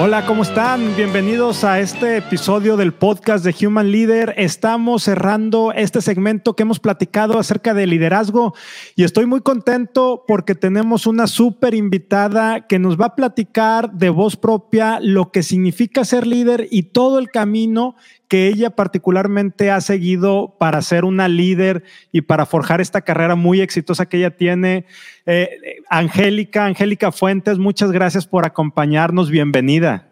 Hola, 0.00 0.24
¿cómo 0.26 0.44
están? 0.44 0.94
Bienvenidos 0.94 1.64
a 1.64 1.80
este 1.80 2.18
episodio 2.18 2.76
del 2.76 2.94
podcast 2.94 3.44
de 3.44 3.66
Human 3.66 3.90
Leader. 3.90 4.32
Estamos 4.36 5.02
cerrando 5.02 5.72
este 5.72 6.00
segmento 6.02 6.54
que 6.54 6.62
hemos 6.62 6.78
platicado 6.78 7.36
acerca 7.36 7.74
de 7.74 7.88
liderazgo 7.88 8.54
y 8.94 9.02
estoy 9.02 9.26
muy 9.26 9.40
contento 9.40 10.22
porque 10.28 10.54
tenemos 10.54 11.08
una 11.08 11.26
súper 11.26 11.74
invitada 11.74 12.68
que 12.68 12.78
nos 12.78 12.96
va 12.96 13.06
a 13.06 13.16
platicar 13.16 13.90
de 13.90 14.10
voz 14.10 14.36
propia 14.36 15.00
lo 15.00 15.32
que 15.32 15.42
significa 15.42 16.04
ser 16.04 16.28
líder 16.28 16.68
y 16.70 16.84
todo 16.84 17.18
el 17.18 17.28
camino 17.30 17.96
que 18.28 18.46
ella 18.46 18.70
particularmente 18.70 19.70
ha 19.70 19.80
seguido 19.80 20.56
para 20.58 20.82
ser 20.82 21.04
una 21.04 21.28
líder 21.28 21.82
y 22.12 22.20
para 22.20 22.46
forjar 22.46 22.80
esta 22.80 23.00
carrera 23.00 23.34
muy 23.34 23.60
exitosa 23.60 24.06
que 24.06 24.18
ella 24.18 24.36
tiene. 24.36 24.84
Eh, 25.26 25.80
Angélica, 25.88 26.66
Angélica 26.66 27.10
Fuentes, 27.10 27.58
muchas 27.58 27.90
gracias 27.90 28.26
por 28.26 28.44
acompañarnos. 28.44 29.30
Bienvenida. 29.30 30.08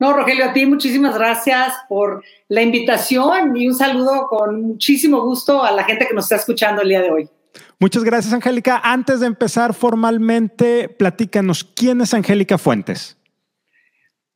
No, 0.00 0.12
Rogelio, 0.12 0.46
a 0.46 0.52
ti 0.52 0.66
muchísimas 0.66 1.14
gracias 1.14 1.74
por 1.88 2.24
la 2.48 2.60
invitación 2.60 3.56
y 3.56 3.68
un 3.68 3.74
saludo 3.74 4.26
con 4.28 4.60
muchísimo 4.60 5.22
gusto 5.22 5.62
a 5.62 5.70
la 5.70 5.84
gente 5.84 6.08
que 6.08 6.14
nos 6.14 6.24
está 6.24 6.36
escuchando 6.36 6.82
el 6.82 6.88
día 6.88 7.00
de 7.00 7.10
hoy. 7.12 7.30
Muchas 7.78 8.02
gracias, 8.02 8.34
Angélica. 8.34 8.80
Antes 8.82 9.20
de 9.20 9.26
empezar 9.26 9.74
formalmente, 9.74 10.88
platícanos, 10.88 11.62
¿quién 11.62 12.00
es 12.00 12.14
Angélica 12.14 12.58
Fuentes? 12.58 13.16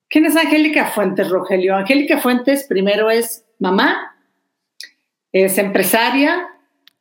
¿Quién 0.09 0.25
es 0.25 0.37
Angélica 0.37 0.87
Fuentes, 0.87 1.29
Rogelio? 1.29 1.75
Angélica 1.75 2.19
Fuentes 2.19 2.65
primero 2.69 3.11
es 3.11 3.45
mamá, 3.59 4.17
es 5.33 5.59
empresaria, 5.59 6.49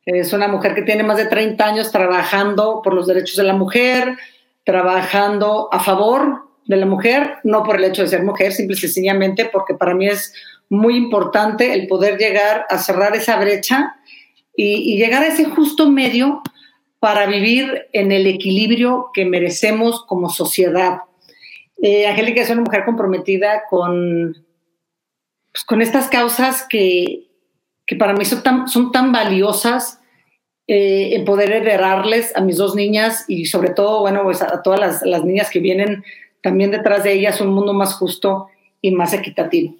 es 0.04 0.32
una 0.32 0.48
mujer 0.48 0.74
que 0.74 0.82
tiene 0.82 1.04
más 1.04 1.16
de 1.16 1.26
30 1.26 1.64
años 1.64 1.92
trabajando 1.92 2.80
por 2.82 2.94
los 2.94 3.06
derechos 3.06 3.36
de 3.36 3.44
la 3.44 3.52
mujer, 3.52 4.16
trabajando 4.64 5.68
a 5.70 5.78
favor 5.78 6.48
de 6.66 6.76
la 6.76 6.86
mujer, 6.86 7.36
no 7.44 7.62
por 7.62 7.76
el 7.76 7.84
hecho 7.84 8.02
de 8.02 8.08
ser 8.08 8.24
mujer, 8.24 8.52
simple 8.52 8.74
y 8.74 8.80
sencillamente 8.80 9.44
porque 9.44 9.74
para 9.74 9.94
mí 9.94 10.08
es 10.08 10.34
muy 10.68 10.96
importante 10.96 11.74
el 11.74 11.86
poder 11.86 12.18
llegar 12.18 12.66
a 12.68 12.78
cerrar 12.78 13.14
esa 13.14 13.36
brecha 13.38 13.96
y, 14.56 14.94
y 14.94 14.98
llegar 14.98 15.22
a 15.22 15.28
ese 15.28 15.44
justo 15.44 15.88
medio 15.88 16.42
para 16.98 17.26
vivir 17.26 17.86
en 17.92 18.10
el 18.10 18.26
equilibrio 18.26 19.10
que 19.14 19.24
merecemos 19.24 20.04
como 20.06 20.28
sociedad. 20.28 21.02
Eh, 21.82 22.06
Angélica 22.06 22.42
es 22.42 22.50
una 22.50 22.62
mujer 22.62 22.84
comprometida 22.84 23.64
con, 23.68 24.36
pues, 25.52 25.64
con 25.64 25.82
estas 25.82 26.08
causas 26.08 26.66
que, 26.68 27.28
que 27.86 27.96
para 27.96 28.14
mí 28.14 28.24
son 28.24 28.42
tan, 28.42 28.68
son 28.68 28.92
tan 28.92 29.12
valiosas 29.12 30.00
eh, 30.68 31.14
en 31.14 31.24
poder 31.24 31.52
heredarles 31.52 32.34
a 32.36 32.40
mis 32.40 32.56
dos 32.56 32.74
niñas 32.74 33.24
y 33.28 33.46
sobre 33.46 33.70
todo, 33.70 34.00
bueno, 34.00 34.22
pues 34.22 34.42
a, 34.42 34.62
todas 34.62 34.80
las, 34.80 35.02
las, 35.02 35.24
niñas 35.24 35.50
que 35.50 35.60
vienen 35.60 36.02
también 36.42 36.70
detrás 36.70 37.04
de 37.04 37.12
ellas 37.12 37.40
un 37.40 37.54
mundo 37.54 37.72
más 37.72 37.94
justo 37.94 38.48
y 38.80 38.90
más 38.90 39.12
equitativo. 39.12 39.76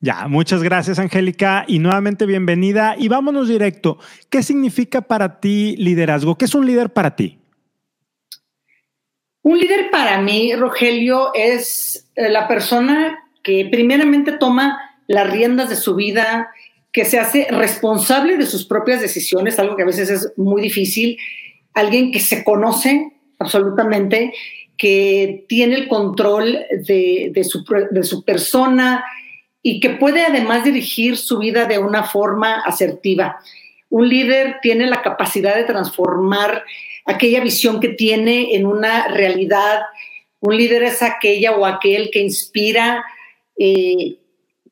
Ya, 0.00 0.28
muchas 0.28 0.62
gracias 0.62 0.98
Angélica 0.98 1.64
y 1.68 1.78
nuevamente 1.78 2.24
bienvenida 2.24 2.94
y 2.98 3.08
vámonos 3.08 3.48
directo. 3.48 3.98
¿Qué 4.30 4.42
significa 4.42 5.02
para 5.02 5.40
ti 5.40 5.76
liderazgo? 5.76 6.36
¿Qué 6.36 6.46
es 6.46 6.54
un 6.54 6.64
líder 6.64 6.90
para 6.92 7.14
ti? 7.16 7.39
Un 9.42 9.58
líder 9.58 9.90
para 9.90 10.20
mí, 10.20 10.54
Rogelio, 10.54 11.32
es 11.34 12.08
eh, 12.14 12.28
la 12.28 12.46
persona 12.46 13.18
que 13.42 13.68
primeramente 13.70 14.32
toma 14.32 14.78
las 15.06 15.30
riendas 15.30 15.70
de 15.70 15.76
su 15.76 15.94
vida, 15.94 16.50
que 16.92 17.04
se 17.04 17.18
hace 17.18 17.46
responsable 17.50 18.36
de 18.36 18.46
sus 18.46 18.66
propias 18.66 19.00
decisiones, 19.00 19.58
algo 19.58 19.76
que 19.76 19.82
a 19.82 19.86
veces 19.86 20.10
es 20.10 20.32
muy 20.36 20.60
difícil, 20.60 21.18
alguien 21.74 22.12
que 22.12 22.20
se 22.20 22.44
conoce 22.44 23.12
absolutamente, 23.38 24.32
que 24.76 25.44
tiene 25.48 25.74
el 25.76 25.88
control 25.88 26.66
de, 26.86 27.44
su 28.02 28.24
persona 28.24 29.04
y 29.62 29.80
que 29.80 29.90
puede 29.90 30.24
además 30.24 30.64
dirigir 30.64 31.16
su 31.16 31.38
vida 31.38 31.66
de 31.66 31.78
una 31.78 32.04
forma 32.04 32.60
asertiva. 32.60 33.38
Un 33.88 34.08
líder 34.08 34.56
tiene 34.62 34.86
la 34.86 35.02
capacidad 35.02 35.54
de 35.54 35.64
transformar 35.64 36.64
aquella 37.10 37.40
visión 37.40 37.80
que 37.80 37.88
tiene 37.88 38.54
en 38.54 38.66
una 38.66 39.08
realidad. 39.08 39.82
Un 40.40 40.56
líder 40.56 40.84
es 40.84 41.02
aquella 41.02 41.56
o 41.56 41.66
aquel 41.66 42.10
que 42.10 42.20
inspira 42.20 43.04
eh, 43.58 44.16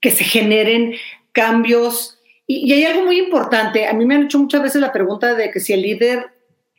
que 0.01 0.11
se 0.11 0.25
generen 0.25 0.95
cambios. 1.33 2.19
Y, 2.47 2.73
hay 2.73 2.85
algo 2.85 3.05
muy 3.05 3.19
importante. 3.19 3.87
A 3.87 3.93
mí 3.93 4.07
me 4.07 4.15
han 4.15 4.25
hecho 4.25 4.39
muchas 4.39 4.63
veces 4.63 4.81
la 4.81 4.93
pregunta 4.93 5.35
de 5.35 5.51
que 5.51 5.61
si 5.61 5.73
el 5.73 5.83
líder 5.83 6.27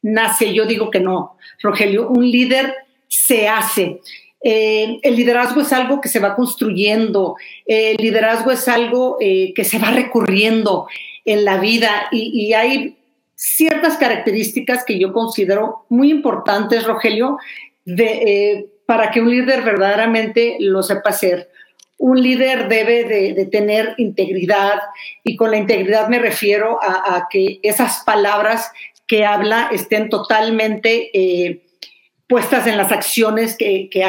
nace, 0.01 0.53
yo 0.53 0.65
digo 0.65 0.89
que 0.89 1.01
no, 1.01 1.37
Rogelio, 1.61 2.07
un 2.07 2.29
líder 2.29 2.73
se 3.07 3.47
hace. 3.47 3.99
Eh, 4.41 4.99
el 5.03 5.15
liderazgo 5.17 5.59
es 5.61 5.73
algo 5.73 5.99
que 5.99 6.07
se 6.07 6.21
va 6.21 6.33
construyendo, 6.33 7.35
el 7.65 7.97
liderazgo 7.97 8.51
es 8.51 8.69
algo 8.69 9.17
eh, 9.19 9.51
que 9.53 9.65
se 9.65 9.79
va 9.79 9.91
recurriendo 9.91 10.87
en 11.25 11.43
la 11.43 11.57
vida 11.57 12.07
y 12.11 12.53
hay 12.53 12.95
ciertas 13.39 13.95
características 13.95 14.83
que 14.83 14.99
yo 14.99 15.13
considero 15.13 15.85
muy 15.87 16.11
importantes, 16.11 16.83
Rogelio, 16.83 17.37
de, 17.85 18.05
eh, 18.05 18.65
para 18.85 19.11
que 19.11 19.21
un 19.21 19.29
líder 19.29 19.61
verdaderamente 19.61 20.57
lo 20.59 20.83
sepa 20.83 21.11
hacer. 21.11 21.49
Un 21.97 22.21
líder 22.21 22.67
debe 22.67 23.05
de, 23.05 23.45
tener 23.45 23.93
integridad 23.97 24.81
y 25.23 25.37
con 25.37 25.51
la 25.51 25.57
integridad 25.57 26.09
me 26.09 26.19
refiero 26.19 26.79
a, 26.81 27.27
que 27.29 27.61
esas 27.63 28.03
palabras 28.03 28.73
que 29.07 29.25
habla 29.25 29.69
estén 29.71 30.09
totalmente 30.09 31.09
eh, 31.13 31.61
puestas 32.27 32.67
en 32.67 32.75
las 32.77 32.91
acciones 32.91 33.55
que, 33.55 33.89
que, 33.89 34.05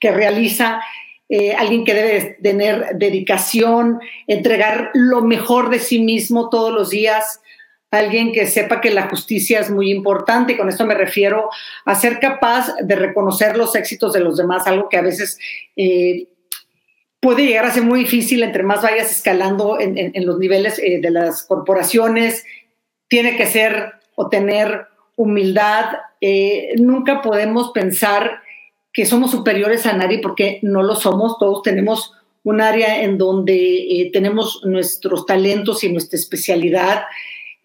que 0.00 0.10
realiza. 0.10 0.80
Eh, 1.28 1.54
alguien 1.54 1.84
que 1.84 1.94
debe 1.94 2.38
tener 2.42 2.96
dedicación, 2.96 4.00
entregar 4.26 4.90
lo 4.94 5.22
mejor 5.22 5.70
de 5.70 5.78
sí 5.78 6.00
mismo 6.00 6.48
todos 6.48 6.72
los 6.72 6.90
días, 6.90 7.40
alguien 7.90 8.32
que 8.32 8.46
sepa 8.46 8.80
que 8.80 8.90
la 8.90 9.08
justicia 9.08 9.60
es 9.60 9.70
muy 9.70 9.90
importante 9.90 10.52
y 10.52 10.56
con 10.56 10.68
esto 10.68 10.86
me 10.86 10.94
refiero 10.94 11.50
a 11.84 11.94
ser 11.94 12.20
capaz 12.20 12.74
de 12.80 12.96
reconocer 12.96 13.56
los 13.56 13.74
éxitos 13.74 14.12
de 14.12 14.20
los 14.20 14.36
demás, 14.36 14.66
algo 14.66 14.88
que 14.88 14.96
a 14.96 15.02
veces 15.02 15.38
eh, 15.76 16.28
puede 17.20 17.46
llegar 17.46 17.66
a 17.66 17.72
ser 17.72 17.82
muy 17.82 18.00
difícil 18.00 18.42
entre 18.42 18.62
más 18.62 18.82
vayas 18.82 19.10
escalando 19.10 19.78
en, 19.80 20.12
los 20.24 20.38
niveles 20.38 20.78
eh, 20.78 21.00
de 21.00 21.10
las 21.10 21.42
corporaciones, 21.42 22.44
tiene 23.08 23.36
que 23.36 23.46
ser 23.46 23.94
o 24.14 24.28
tener 24.28 24.86
humildad, 25.16 25.86
eh, 26.20 26.74
nunca 26.78 27.22
podemos 27.22 27.72
pensar 27.72 28.40
que 28.92 29.06
somos 29.06 29.30
superiores 29.30 29.86
a 29.86 29.92
nadie 29.92 30.18
porque 30.20 30.58
no 30.62 30.82
lo 30.82 30.96
somos, 30.96 31.38
todos 31.38 31.62
tenemos 31.62 32.14
un 32.42 32.60
área 32.60 33.02
en 33.02 33.18
donde 33.18 33.54
eh, 33.54 34.10
tenemos 34.12 34.62
nuestros 34.64 35.26
talentos 35.26 35.84
y 35.84 35.92
nuestra 35.92 36.18
especialidad 36.18 37.02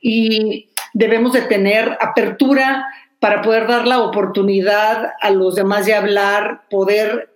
y 0.08 0.70
debemos 0.94 1.34
de 1.34 1.42
tener 1.42 1.98
apertura 2.00 2.86
para 3.20 3.42
poder 3.42 3.66
dar 3.66 3.88
la 3.88 4.04
oportunidad 4.04 5.14
a 5.20 5.32
los 5.32 5.56
demás 5.56 5.88
de 5.88 5.96
hablar, 5.96 6.62
poder 6.70 7.34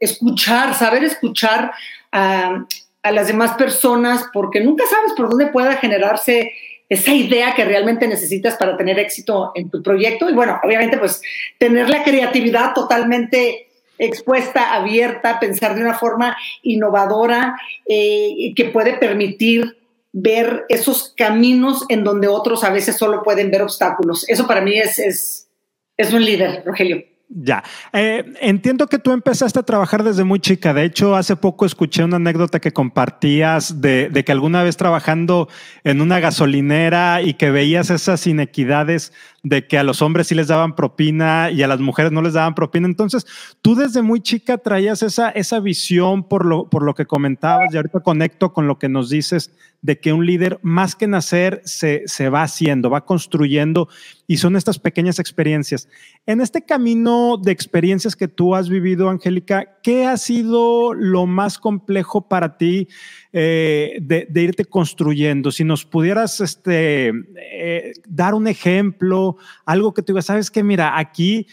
escuchar, 0.00 0.74
saber 0.74 1.04
escuchar 1.04 1.70
a, 2.10 2.64
las 3.12 3.26
demás 3.26 3.52
personas, 3.58 4.24
porque 4.32 4.62
nunca 4.62 4.84
sabes 4.86 5.12
por 5.14 5.28
dónde 5.28 5.48
pueda 5.48 5.76
generarse 5.76 6.52
esa 6.88 7.12
idea 7.12 7.54
que 7.54 7.66
realmente 7.66 8.08
necesitas 8.08 8.56
para 8.56 8.78
tener 8.78 8.98
éxito 8.98 9.52
en 9.54 9.68
tu 9.68 9.82
proyecto. 9.82 10.30
Y 10.30 10.32
bueno, 10.32 10.58
obviamente, 10.62 10.96
pues 10.96 11.20
tener 11.58 11.90
la 11.90 12.04
creatividad 12.04 12.72
totalmente 12.72 13.68
expuesta, 13.98 14.74
abierta, 14.74 15.38
pensar 15.40 15.74
de 15.74 15.82
una 15.82 15.94
forma 15.94 16.36
innovadora 16.62 17.58
eh, 17.86 18.54
que 18.56 18.66
puede 18.66 18.94
permitir 18.94 19.77
ver 20.20 20.64
esos 20.68 21.14
caminos 21.16 21.84
en 21.88 22.04
donde 22.04 22.28
otros 22.28 22.64
a 22.64 22.70
veces 22.70 22.96
solo 22.96 23.22
pueden 23.22 23.50
ver 23.50 23.62
obstáculos. 23.62 24.28
Eso 24.28 24.46
para 24.46 24.60
mí 24.60 24.78
es, 24.78 24.98
es, 24.98 25.48
es 25.96 26.12
un 26.12 26.24
líder, 26.24 26.62
Rogelio. 26.64 27.04
Ya, 27.30 27.62
eh, 27.92 28.24
entiendo 28.40 28.86
que 28.86 28.98
tú 28.98 29.12
empezaste 29.12 29.58
a 29.58 29.62
trabajar 29.62 30.02
desde 30.02 30.24
muy 30.24 30.40
chica. 30.40 30.72
De 30.72 30.84
hecho, 30.84 31.14
hace 31.14 31.36
poco 31.36 31.66
escuché 31.66 32.02
una 32.02 32.16
anécdota 32.16 32.58
que 32.58 32.72
compartías 32.72 33.82
de, 33.82 34.08
de, 34.08 34.24
que 34.24 34.32
alguna 34.32 34.62
vez 34.62 34.78
trabajando 34.78 35.46
en 35.84 36.00
una 36.00 36.20
gasolinera 36.20 37.20
y 37.20 37.34
que 37.34 37.50
veías 37.50 37.90
esas 37.90 38.26
inequidades 38.26 39.12
de 39.48 39.66
que 39.66 39.78
a 39.78 39.82
los 39.82 40.02
hombres 40.02 40.26
sí 40.26 40.34
les 40.34 40.48
daban 40.48 40.74
propina 40.74 41.50
y 41.50 41.62
a 41.62 41.68
las 41.68 41.80
mujeres 41.80 42.12
no 42.12 42.22
les 42.22 42.34
daban 42.34 42.54
propina. 42.54 42.86
Entonces, 42.86 43.26
tú 43.62 43.74
desde 43.74 44.02
muy 44.02 44.20
chica 44.20 44.58
traías 44.58 45.02
esa, 45.02 45.30
esa 45.30 45.60
visión 45.60 46.22
por 46.22 46.44
lo, 46.44 46.68
por 46.68 46.82
lo 46.82 46.94
que 46.94 47.06
comentabas 47.06 47.72
y 47.72 47.76
ahorita 47.76 48.00
conecto 48.00 48.52
con 48.52 48.66
lo 48.66 48.78
que 48.78 48.88
nos 48.88 49.08
dices 49.08 49.50
de 49.80 50.00
que 50.00 50.12
un 50.12 50.26
líder, 50.26 50.58
más 50.62 50.96
que 50.96 51.06
nacer, 51.06 51.62
se, 51.64 52.02
se 52.06 52.28
va 52.28 52.42
haciendo, 52.42 52.90
va 52.90 53.04
construyendo 53.04 53.88
y 54.26 54.38
son 54.38 54.56
estas 54.56 54.78
pequeñas 54.78 55.20
experiencias. 55.20 55.88
En 56.26 56.40
este 56.40 56.62
camino 56.62 57.36
de 57.36 57.52
experiencias 57.52 58.16
que 58.16 58.28
tú 58.28 58.56
has 58.56 58.68
vivido, 58.68 59.08
Angélica, 59.08 59.78
¿qué 59.82 60.06
ha 60.06 60.16
sido 60.16 60.94
lo 60.94 61.26
más 61.26 61.58
complejo 61.58 62.28
para 62.28 62.56
ti 62.58 62.88
eh, 63.32 63.98
de, 64.00 64.42
irte 64.42 64.64
construyendo? 64.64 65.50
Si 65.50 65.64
nos 65.64 65.84
pudieras 65.84 66.40
este, 66.40 67.12
eh, 67.36 67.92
dar 68.06 68.34
un 68.34 68.46
ejemplo 68.46 69.36
algo 69.66 69.92
que 69.92 70.02
te 70.02 70.12
diga, 70.12 70.22
sabes 70.22 70.50
que 70.50 70.62
mira, 70.62 70.98
aquí 70.98 71.46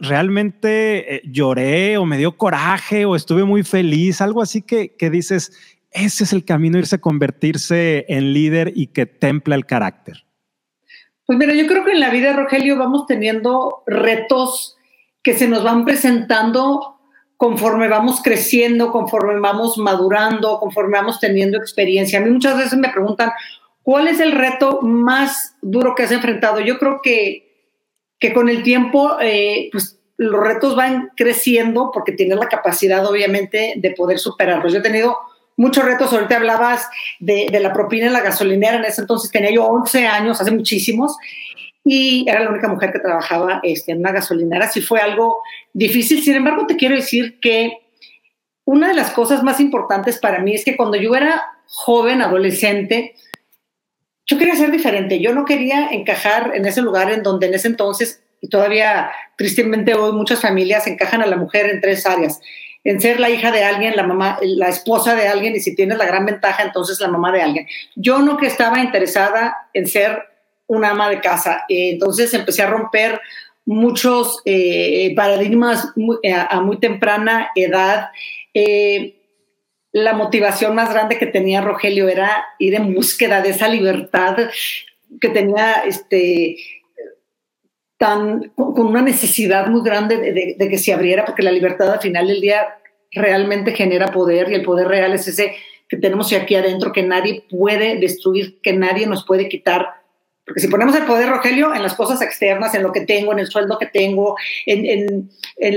realmente 0.00 1.16
eh, 1.16 1.22
lloré 1.24 1.98
o 1.98 2.06
me 2.06 2.18
dio 2.18 2.36
coraje 2.36 3.04
o 3.04 3.16
estuve 3.16 3.44
muy 3.44 3.62
feliz, 3.62 4.20
algo 4.20 4.42
así 4.42 4.62
que, 4.62 4.96
que 4.96 5.10
dices, 5.10 5.52
ese 5.90 6.24
es 6.24 6.32
el 6.32 6.44
camino, 6.44 6.78
irse 6.78 6.96
a 6.96 7.00
convertirse 7.00 8.06
en 8.08 8.32
líder 8.32 8.72
y 8.74 8.88
que 8.88 9.06
templa 9.06 9.54
el 9.54 9.66
carácter. 9.66 10.24
Pues 11.26 11.38
mira, 11.38 11.54
yo 11.54 11.66
creo 11.66 11.84
que 11.84 11.92
en 11.92 12.00
la 12.00 12.10
vida, 12.10 12.32
Rogelio, 12.32 12.76
vamos 12.76 13.06
teniendo 13.06 13.84
retos 13.86 14.76
que 15.22 15.34
se 15.34 15.46
nos 15.48 15.62
van 15.62 15.84
presentando 15.84 16.99
conforme 17.40 17.88
vamos 17.88 18.20
creciendo, 18.22 18.92
conforme 18.92 19.40
vamos 19.40 19.78
madurando, 19.78 20.60
conforme 20.60 20.98
vamos 20.98 21.18
teniendo 21.18 21.56
experiencia. 21.56 22.18
A 22.18 22.22
mí 22.22 22.28
muchas 22.28 22.54
veces 22.58 22.78
me 22.78 22.90
preguntan, 22.90 23.32
¿cuál 23.82 24.08
es 24.08 24.20
el 24.20 24.32
reto 24.32 24.82
más 24.82 25.56
duro 25.62 25.94
que 25.94 26.02
has 26.02 26.12
enfrentado? 26.12 26.60
Yo 26.60 26.78
creo 26.78 27.00
que, 27.02 27.70
que 28.18 28.34
con 28.34 28.50
el 28.50 28.62
tiempo, 28.62 29.16
eh, 29.22 29.70
pues 29.72 29.98
los 30.18 30.38
retos 30.38 30.76
van 30.76 31.12
creciendo 31.16 31.90
porque 31.94 32.12
tienes 32.12 32.36
la 32.36 32.46
capacidad, 32.46 33.06
obviamente, 33.06 33.72
de 33.74 33.90
poder 33.92 34.18
superarlos. 34.18 34.74
Yo 34.74 34.80
he 34.80 34.82
tenido 34.82 35.16
muchos 35.56 35.82
retos. 35.82 36.12
Ahorita 36.12 36.36
hablabas 36.36 36.90
de, 37.20 37.48
la 37.58 37.72
propina 37.72 38.08
en 38.08 38.12
la 38.12 38.20
gasolinera. 38.20 38.76
En 38.76 38.84
ese 38.84 39.00
entonces 39.00 39.30
tenía 39.30 39.50
yo 39.50 39.64
11 39.64 40.06
años, 40.06 40.42
hace 40.42 40.50
muchísimos, 40.50 41.16
y 41.84 42.28
era 42.28 42.40
la 42.40 42.50
única 42.50 42.68
mujer 42.68 42.92
que 42.92 42.98
trabajaba 42.98 43.60
este, 43.62 43.92
en 43.92 43.98
una 43.98 44.12
gasolinera. 44.12 44.68
Sí 44.68 44.80
fue 44.80 45.00
algo 45.00 45.42
difícil. 45.72 46.22
Sin 46.22 46.34
embargo, 46.34 46.66
te 46.66 46.76
quiero 46.76 46.94
decir 46.94 47.40
que 47.40 47.78
una 48.64 48.88
de 48.88 48.94
las 48.94 49.10
cosas 49.10 49.42
más 49.42 49.60
importantes 49.60 50.18
para 50.18 50.40
mí 50.40 50.54
es 50.54 50.64
que 50.64 50.76
cuando 50.76 50.96
yo 50.96 51.14
era 51.14 51.42
joven, 51.66 52.22
adolescente, 52.22 53.14
yo 54.26 54.38
quería 54.38 54.56
ser 54.56 54.70
diferente. 54.70 55.20
Yo 55.20 55.34
no 55.34 55.44
quería 55.44 55.88
encajar 55.90 56.52
en 56.54 56.66
ese 56.66 56.82
lugar 56.82 57.10
en 57.10 57.22
donde 57.22 57.46
en 57.46 57.54
ese 57.54 57.68
entonces, 57.68 58.22
y 58.40 58.48
todavía 58.48 59.10
tristemente 59.36 59.94
hoy 59.94 60.12
muchas 60.12 60.40
familias 60.40 60.86
encajan 60.86 61.22
a 61.22 61.26
la 61.26 61.36
mujer 61.36 61.70
en 61.70 61.80
tres 61.80 62.06
áreas 62.06 62.40
en 62.84 63.00
ser 63.00 63.20
la 63.20 63.28
hija 63.28 63.50
de 63.50 63.62
alguien, 63.62 63.94
la 63.94 64.04
mamá, 64.04 64.38
la 64.40 64.68
esposa 64.68 65.14
de 65.14 65.28
alguien, 65.28 65.54
y 65.54 65.60
si 65.60 65.74
tienes 65.74 65.98
la 65.98 66.06
gran 66.06 66.24
ventaja, 66.24 66.62
entonces 66.62 66.98
la 67.00 67.08
mamá 67.08 67.30
de 67.32 67.42
alguien. 67.42 67.66
Yo 67.94 68.20
no 68.20 68.36
que 68.36 68.46
estaba 68.46 68.80
interesada 68.80 69.68
en 69.74 69.86
ser 69.86 70.29
una 70.70 70.90
ama 70.90 71.10
de 71.10 71.20
casa, 71.20 71.64
eh, 71.68 71.90
entonces 71.90 72.32
empecé 72.32 72.62
a 72.62 72.70
romper 72.70 73.20
muchos 73.66 74.40
eh, 74.44 75.12
paradigmas 75.16 75.92
eh, 76.22 76.32
a, 76.32 76.60
muy 76.60 76.78
temprana 76.78 77.50
edad. 77.56 78.10
la 79.92 80.12
motivación 80.12 80.74
más 80.76 80.92
grande 80.92 81.18
que 81.18 81.26
tenía 81.26 81.60
Rogelio 81.60 82.08
era 82.08 82.44
ir 82.60 82.74
en 82.76 82.94
búsqueda 82.94 83.42
de 83.42 83.50
esa 83.50 83.66
libertad 83.66 84.36
que 85.20 85.28
tenía 85.28 85.82
este, 85.84 86.56
tan, 87.98 88.50
con 88.54 88.86
una 88.86 89.02
necesidad 89.02 89.66
muy 89.66 89.82
grande 89.82 90.56
de, 90.56 90.68
que 90.68 90.78
se 90.78 90.92
abriera, 90.92 91.24
porque 91.24 91.42
la 91.42 91.50
libertad 91.50 91.92
al 91.92 92.00
final 92.00 92.28
del 92.28 92.40
día 92.40 92.78
realmente 93.10 93.72
genera 93.72 94.12
poder 94.12 94.50
y 94.50 94.54
el 94.54 94.62
poder 94.62 94.86
real 94.86 95.12
es 95.14 95.26
ese 95.26 95.56
que 95.88 95.96
tenemos 95.96 96.32
aquí 96.32 96.54
adentro, 96.54 96.92
que 96.92 97.02
nadie 97.02 97.44
puede 97.50 97.98
destruir, 97.98 98.60
que 98.62 98.72
nadie 98.72 99.08
nos 99.08 99.26
puede 99.26 99.48
quitar. 99.48 99.99
Porque 100.44 100.60
si 100.60 100.68
ponemos 100.68 100.94
el 100.96 101.04
poder, 101.04 101.28
Rogelio, 101.28 101.74
en 101.74 101.82
las 101.82 101.94
cosas 101.94 102.20
externas, 102.22 102.74
en 102.74 102.82
lo 102.82 102.92
que 102.92 103.02
tengo, 103.02 103.32
en 103.32 103.38
el 103.38 103.46
sueldo 103.46 103.78
que 103.78 103.86
tengo, 103.86 104.36
en, 104.66 105.28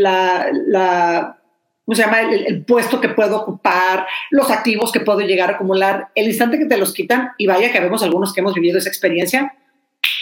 la, 0.01 0.47
la 0.51 1.37
¿cómo 1.85 1.95
se 1.95 2.01
llama? 2.01 2.21
El, 2.21 2.45
el, 2.47 2.65
puesto 2.65 2.99
que 2.99 3.09
puedo 3.09 3.41
ocupar, 3.41 4.07
los 4.31 4.49
activos 4.49 4.91
que 4.91 5.01
puedo 5.01 5.19
llegar 5.19 5.51
a 5.51 5.53
acumular, 5.55 6.09
el 6.15 6.27
instante 6.27 6.57
que 6.57 6.65
te 6.65 6.77
los 6.77 6.93
quitan, 6.93 7.31
y 7.37 7.45
vaya 7.45 7.71
que 7.71 7.79
vemos 7.79 8.01
algunos 8.01 8.33
que 8.33 8.41
hemos 8.41 8.55
vivido 8.55 8.79
esa 8.79 8.89
experiencia, 8.89 9.55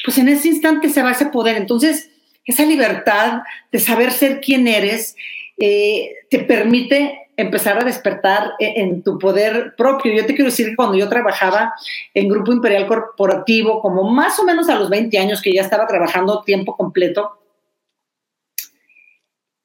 pues 0.03 0.17
en 0.17 0.27
ese 0.27 0.49
instante 0.49 0.89
se 0.89 1.03
va 1.03 1.11
ese 1.11 1.27
poder. 1.27 1.57
Entonces, 1.57 2.09
esa 2.45 2.65
libertad 2.65 3.43
de 3.71 3.79
saber 3.79 4.11
ser 4.11 4.41
quién 4.41 4.67
eres 4.67 5.15
eh, 5.57 6.13
te 6.29 6.39
permite 6.39 7.27
empezar 7.41 7.79
a 7.79 7.83
despertar 7.83 8.53
e, 8.59 8.81
en, 8.81 9.03
tu 9.03 9.17
poder 9.17 9.75
propio. 9.75 10.13
Yo 10.13 10.25
te 10.25 10.33
quiero 10.33 10.49
decir 10.49 10.69
que 10.69 10.75
cuando 10.75 10.97
yo 10.97 11.09
trabajaba 11.09 11.73
en 12.13 12.27
Grupo 12.27 12.51
Imperial 12.51 12.87
Corporativo, 12.87 13.81
como 13.81 14.09
más 14.09 14.39
o 14.39 14.43
menos 14.43 14.69
a 14.69 14.75
los 14.75 14.89
20 14.89 15.17
años 15.17 15.41
que 15.41 15.53
ya 15.53 15.61
estaba 15.61 15.87
trabajando 15.87 16.43
tiempo 16.43 16.75
completo, 16.75 17.39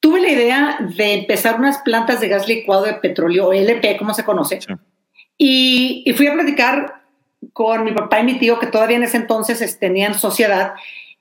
tuve 0.01 0.21
la 0.21 0.31
idea 0.31 0.79
de 0.81 1.15
empezar 1.15 1.59
unas 1.59 1.79
plantas 1.79 2.21
de 2.21 2.29
gas 2.29 2.47
licuado 2.47 2.85
de 2.85 2.95
petróleo, 2.95 3.49
o 3.49 3.53
LP, 3.53 3.97
como 3.97 4.15
se 4.15 4.25
conoce, 4.25 4.61
y, 5.39 6.03
y, 6.07 6.13
fui 6.15 6.27
a 6.29 6.33
platicar 6.33 7.03
con 7.53 7.85
mi 7.85 7.93
papá 7.93 8.21
y 8.21 8.25
mi 8.25 8.39
tío, 8.39 8.59
que 8.59 8.67
todavía 8.67 8.97
en 8.97 9.03
ese 9.03 9.17
entonces 9.17 9.79
tenían 9.79 10.15
sociedad, 10.15 10.75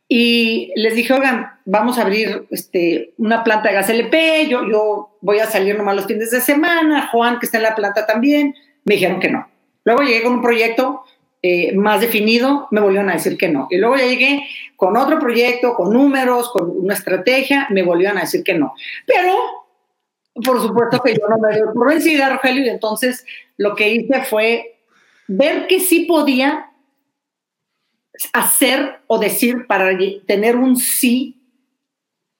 y 0.08 0.72
les 0.76 0.96
dije, 0.96 1.14
oigan, 1.14 1.52
vamos 1.66 1.98
a 1.98 2.04
abrir 2.04 2.46
este, 2.52 3.14
una 3.18 3.44
planta 3.44 3.70
de 3.70 3.76
gas 3.76 3.90
LP, 3.90 4.48
yo, 4.48 4.70
yo 4.70 5.18
voy 5.22 5.40
a 5.40 5.48
salir 5.48 5.76
nomás 5.76 5.96
los 5.96 6.06
fines 6.06 6.30
de 6.30 6.42
semana, 6.42 7.10
Juan, 7.12 7.40
que 7.40 7.48
está 7.48 7.58
en 7.58 7.64
la 7.64 7.76
planta 7.76 8.06
también, 8.06 8.54
me 8.84 8.96
dijeron 8.96 9.20
que 9.20 9.30
no. 9.30 9.48
Luego 9.84 10.04
llegué 10.04 10.24
con 10.24 10.34
un 10.34 10.42
proyecto 10.42 11.04
eh, 11.42 11.76
más 11.76 12.02
definido, 12.02 12.68
me 12.72 12.82
volvieron 12.82 13.10
a 13.10 13.14
decir 13.14 13.38
que 13.38 13.50
no. 13.50 13.68
Y 13.70 13.78
luego 13.78 13.98
ya 13.98 14.06
llegué 14.06 14.48
con 14.76 14.96
otro 14.96 15.20
proyecto, 15.20 15.74
con 15.74 15.92
números, 15.92 16.50
con 16.52 16.70
una 16.70 16.94
estrategia, 16.94 17.68
me 17.72 17.84
volvieron 17.84 18.18
a 18.18 18.22
decir 18.22 18.44
que 18.44 18.54
no. 18.54 18.74
Pero, 19.08 19.36
por 20.44 20.62
supuesto 20.62 21.02
que 21.02 21.14
yo 21.14 21.28
no 21.28 21.38
me 21.40 21.56
dio 21.56 21.74
por 21.74 21.90
vencida, 21.90 22.30
Rogelio, 22.30 22.64
y 22.66 22.70
entonces 22.70 23.26
lo 23.58 23.76
que 23.76 23.90
hice 23.90 24.22
fue 24.24 24.80
ver 25.28 25.66
que 25.68 25.80
sí 25.80 26.02
podía 26.02 26.72
hacer 28.34 29.00
o 29.08 29.20
decir 29.20 29.68
para 29.68 29.98
tener 30.26 30.56
un 30.56 30.76
sí. 30.76 31.42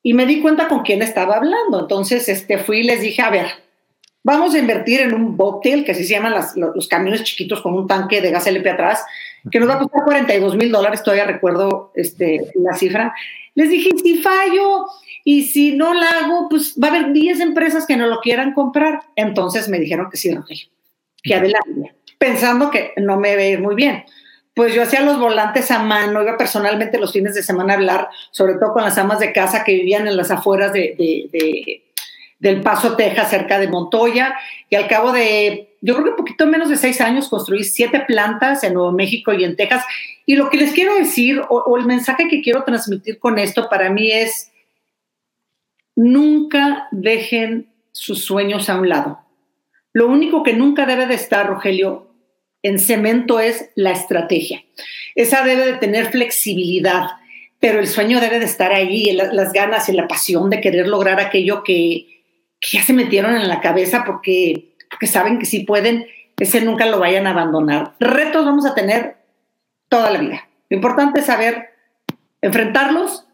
Y 0.04 0.14
me 0.14 0.26
di 0.26 0.42
cuenta 0.42 0.68
con 0.68 0.84
quién 0.84 1.02
estaba 1.02 1.36
hablando. 1.36 1.80
Entonces 1.80 2.30
este, 2.30 2.58
fui 2.58 2.80
y 2.80 2.84
les 2.84 3.02
dije, 3.02 3.22
a 3.22 3.30
ver, 3.30 3.48
vamos 4.24 4.54
a 4.54 4.60
invertir 4.60 5.02
en 5.02 5.14
un 5.14 5.36
botel, 5.36 5.84
que 5.84 5.92
así 5.92 6.04
se 6.04 6.14
llaman 6.14 6.36
los, 6.56 6.88
camiones 6.88 7.24
chiquitos 7.24 7.62
con 7.62 7.74
un 7.74 7.88
tanque 7.88 8.22
de 8.22 8.32
gas 8.32 8.48
LP 8.48 8.70
atrás, 8.70 9.04
que 9.50 9.60
nos 9.60 9.70
va 9.70 9.76
a 9.76 9.80
costar 9.80 10.04
42 10.04 10.56
mil 10.56 10.72
dólares, 10.72 11.04
todavía 11.04 11.26
recuerdo 11.26 11.92
este, 11.96 12.52
la 12.56 12.74
cifra. 12.76 13.14
Les 13.56 13.70
dije, 13.70 13.90
si 14.02 14.18
fallo 14.18 14.86
y 15.24 15.44
si 15.44 15.76
no 15.76 15.94
la 15.94 16.08
hago, 16.10 16.50
pues 16.50 16.76
va 16.82 16.90
a 16.90 16.92
haber 16.92 17.14
10 17.14 17.40
empresas 17.40 17.86
que 17.88 17.98
no 17.98 18.08
lo 18.08 18.20
quieran 18.20 18.54
comprar. 18.54 19.02
Entonces 19.16 19.70
me 19.70 19.80
dijeron 19.80 20.10
que 20.12 20.18
sí, 20.18 20.32
Rogelio, 20.32 20.68
que 21.24 21.34
adelante 21.34 21.96
pensando 22.18 22.72
que 22.72 22.94
no 22.98 23.18
me 23.18 23.36
ve 23.36 23.58
muy 23.58 23.76
bien. 23.76 24.04
Pues 24.56 24.74
yo 24.74 24.84
hacía 24.84 25.02
los 25.02 25.20
volantes 25.20 25.70
a 25.70 25.80
mano, 25.80 26.24
iba 26.24 26.38
personalmente 26.38 26.98
los 26.98 27.12
fines 27.12 27.36
de 27.36 27.44
semana 27.44 27.74
a 27.74 27.76
hablar, 27.76 28.10
sobre 28.32 28.54
todo 28.56 28.74
con 28.74 28.84
las 28.84 28.98
amas 28.98 29.20
de 29.20 29.34
casa 29.34 29.66
que 29.66 29.74
vivían 29.74 30.08
en 30.08 30.16
las 30.16 30.32
afueras 30.32 30.72
de, 30.72 31.84
del 32.40 32.62
Paso, 32.62 32.96
Texas, 32.96 33.30
cerca 33.30 33.60
de 33.60 33.68
Montoya, 33.68 34.34
y 34.70 34.76
al 34.78 34.88
cabo 34.88 35.12
de, 35.12 35.76
yo 35.82 35.96
creo 35.96 36.06
que 36.06 36.12
poquito 36.18 36.48
menos 36.48 36.70
de 36.70 36.78
seis 36.78 37.02
años, 37.02 37.28
construí 37.28 37.66
siete 37.66 38.00
plantas 38.08 38.64
en 38.64 38.76
Nuevo 38.76 38.94
México 38.94 39.34
y 39.34 39.44
en 39.44 39.58
Texas. 39.58 39.84
Y 40.26 40.36
lo 40.36 40.50
que 40.50 40.58
les 40.58 40.72
quiero 40.72 40.96
decir, 40.96 41.42
o 41.50 41.78
el 41.78 41.86
mensaje 41.86 42.30
que 42.30 42.42
quiero 42.42 42.64
transmitir 42.64 43.20
con 43.20 43.38
esto 43.38 43.68
para 43.70 43.90
mí 43.90 44.10
es, 44.10 44.54
nunca 45.96 46.88
dejen 46.92 47.68
sus 47.92 48.24
sueños 48.24 48.70
a 48.70 48.80
un 48.80 48.88
lado. 48.88 49.20
Lo 49.94 50.08
único 50.08 50.44
que 50.44 50.54
nunca 50.54 50.86
debe 50.86 51.08
de 51.08 51.16
estar, 51.16 51.48
Rogelio, 51.48 52.08
en 52.66 52.80
cemento 52.80 53.40
es 53.40 53.70
la 53.76 53.92
estrategia. 53.92 54.64
Esa 55.14 55.44
debe 55.44 55.68
de 55.68 55.78
tener 55.78 56.08
flexibilidad, 56.08 57.12
pero 57.60 57.80
el 57.80 57.88
sueño 57.88 58.20
debe 58.20 58.40
de 58.40 58.46
estar 58.46 58.74
ahí, 58.74 59.12
las 59.12 59.54
ganas 59.54 59.88
y 59.88 59.92
la 59.92 60.08
pasión 60.08 60.50
de 60.50 60.62
querer 60.62 60.88
lograr 60.88 61.20
aquello 61.20 61.64
que, 61.64 62.24
ya 62.72 62.82
se 62.82 62.94
metieron 62.94 63.36
en 63.36 63.48
la 63.48 63.62
cabeza 63.62 64.04
porque, 64.04 64.74
porque 64.90 65.06
saben 65.06 65.38
que 65.38 65.46
si 65.46 65.60
pueden, 65.60 66.08
ese 66.40 66.62
nunca 66.62 66.88
lo 66.88 66.98
vayan 66.98 67.28
a 67.28 67.32
abandonar. 67.32 67.94
Retos 68.00 68.44
vamos 68.44 68.66
a 68.66 68.74
tener 68.74 69.18
toda 69.88 70.10
la 70.10 70.18
vida. 70.18 70.50
Lo 70.70 70.78
importante 70.78 71.20
es 71.20 71.28
saber 71.28 71.70
enfrentarlos, 72.42 73.28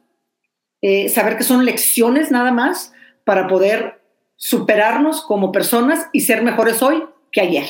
eh, 0.81 1.07
saber 1.07 1.37
que 1.37 1.45
son 1.45 1.63
lecciones 1.63 2.31
nada 2.31 2.51
más 2.51 2.91
para 3.23 3.47
poder 3.47 4.01
superarnos 4.35 5.21
como 5.21 5.53
personas 5.53 6.09
y 6.11 6.21
ser 6.21 6.43
mejores 6.43 6.83
hoy 6.83 7.05
que 7.31 7.39
ayer. 7.39 7.67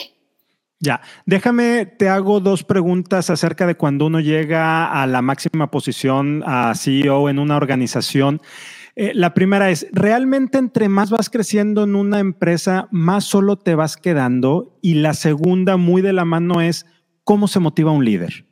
Ya, 0.83 1.01
déjame, 1.27 1.85
te 1.85 2.09
hago 2.09 2.39
dos 2.39 2.63
preguntas 2.63 3.29
acerca 3.29 3.67
de 3.67 3.75
cuando 3.75 4.07
uno 4.07 4.19
llega 4.19 4.91
a 4.91 5.05
la 5.05 5.21
máxima 5.21 5.69
posición 5.69 6.43
a 6.43 6.73
CEO 6.73 7.29
en 7.29 7.37
una 7.37 7.55
organización. 7.55 8.41
Eh, 8.95 9.11
la 9.13 9.35
primera 9.35 9.69
es, 9.69 9.85
¿realmente 9.91 10.57
entre 10.57 10.89
más 10.89 11.11
vas 11.11 11.29
creciendo 11.29 11.83
en 11.83 11.95
una 11.95 12.19
empresa, 12.19 12.87
más 12.89 13.25
solo 13.25 13.57
te 13.57 13.75
vas 13.75 13.95
quedando? 13.95 14.75
Y 14.81 14.95
la 14.95 15.13
segunda, 15.13 15.77
muy 15.77 16.01
de 16.01 16.13
la 16.13 16.25
mano, 16.25 16.61
es, 16.61 16.87
¿cómo 17.23 17.47
se 17.47 17.59
motiva 17.59 17.91
un 17.91 18.03
líder? 18.03 18.45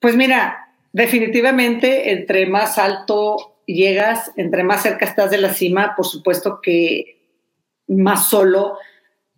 Pues 0.00 0.16
mira, 0.16 0.74
definitivamente 0.94 2.12
entre 2.12 2.46
más 2.46 2.78
alto 2.78 3.60
llegas, 3.66 4.32
entre 4.36 4.64
más 4.64 4.84
cerca 4.84 5.04
estás 5.04 5.30
de 5.30 5.38
la 5.38 5.52
cima, 5.52 5.92
por 5.94 6.06
supuesto 6.06 6.60
que 6.62 7.44
más 7.88 8.30
solo 8.30 8.78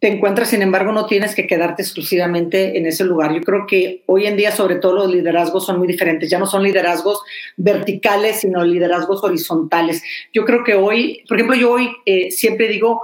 te 0.00 0.06
encuentras, 0.06 0.50
sin 0.50 0.62
embargo, 0.62 0.92
no 0.92 1.06
tienes 1.06 1.34
que 1.34 1.46
quedarte 1.46 1.82
exclusivamente 1.82 2.78
en 2.78 2.86
ese 2.86 3.04
lugar. 3.04 3.34
Yo 3.34 3.40
creo 3.40 3.66
que 3.66 4.04
hoy 4.06 4.26
en 4.26 4.36
día, 4.36 4.52
sobre 4.52 4.76
todo, 4.76 4.94
los 4.94 5.10
liderazgos 5.10 5.66
son 5.66 5.78
muy 5.78 5.88
diferentes. 5.88 6.30
Ya 6.30 6.38
no 6.38 6.46
son 6.46 6.62
liderazgos 6.62 7.20
verticales, 7.56 8.40
sino 8.40 8.64
liderazgos 8.64 9.24
horizontales. 9.24 10.02
Yo 10.32 10.44
creo 10.44 10.62
que 10.62 10.74
hoy, 10.74 11.24
por 11.28 11.36
ejemplo, 11.36 11.56
yo 11.56 11.72
hoy 11.72 11.90
eh, 12.06 12.30
siempre 12.30 12.68
digo 12.68 13.02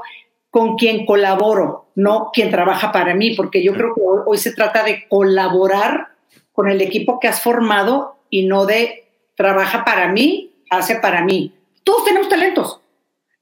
con 0.51 0.77
quien 0.77 1.05
colaboro, 1.05 1.87
no 1.97 2.31
quien 2.33 2.53
trabaja 2.53 2.93
para 2.93 3.13
mí, 3.15 3.35
porque 3.35 3.65
yo 3.65 3.75
creo 3.75 3.93
que 3.93 4.01
hoy 4.27 4.39
se 4.39 4.53
trata 4.53 4.85
de 4.85 5.09
colaborar 5.09 6.11
con 6.53 6.69
el 6.69 6.81
equipo 6.81 7.19
que 7.19 7.27
has 7.27 7.43
formado 7.43 8.19
y 8.31 8.47
no 8.47 8.67
de 8.67 9.09
trabaja 9.35 9.85
para 9.85 10.13
mí, 10.13 10.53
hace 10.71 10.95
para 10.97 11.25
mí. 11.25 11.53
Todos 11.83 12.05
tenemos 12.05 12.29
talentos 12.29 12.81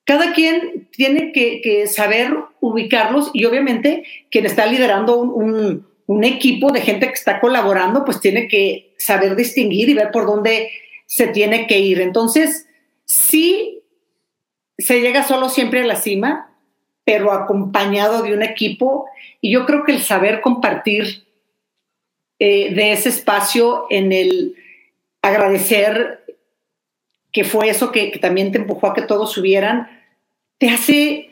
cada 0.05 0.33
quien 0.33 0.89
tiene 0.91 1.33
que, 1.33 1.87
saber 1.87 2.35
ubicarlos 2.61 3.31
y 3.33 3.45
obviamente 3.45 4.05
quien 4.31 4.47
está 4.47 4.67
liderando 4.67 5.21
un, 5.21 5.91
equipo 6.25 6.71
de 6.71 6.83
gente 6.83 7.07
que 7.07 7.15
está 7.15 7.41
colaborando, 7.41 8.05
pues 8.05 8.21
tiene 8.21 8.47
que 8.47 8.93
saber 8.99 9.35
distinguir 9.35 9.89
y 9.89 9.95
ver 9.95 10.11
por 10.11 10.27
dónde 10.27 10.71
se 11.07 11.29
tiene 11.29 11.67
que 11.67 11.79
ir. 11.79 12.03
Entonces, 12.03 12.69
sí 13.07 13.81
se 14.77 15.01
llega 15.01 15.27
solo 15.27 15.49
siempre 15.49 15.81
a 15.81 15.87
la 15.87 15.97
cima, 15.97 16.55
pero 17.05 17.33
acompañado 17.33 18.23
de 18.23 18.35
un 18.35 18.43
equipo 18.43 19.07
y 19.41 19.53
yo 19.53 19.65
creo 19.65 19.85
que 19.85 19.93
el 19.93 20.03
saber 20.03 20.43
compartir 20.43 21.25
eh, 22.39 22.75
de 22.75 22.93
ese 22.93 23.09
espacio 23.09 23.87
en 23.89 24.13
el 24.13 24.55
agradecer 25.23 26.22
que 27.33 27.45
fue 27.45 27.71
eso 27.71 27.91
que, 27.91 28.19
también 28.21 28.53
te 28.53 28.59
empujó 28.59 28.89
a 28.89 28.95
que 28.95 29.03
todos 29.03 29.33
subieran, 29.33 29.89
te 30.59 30.69
hace 30.69 31.31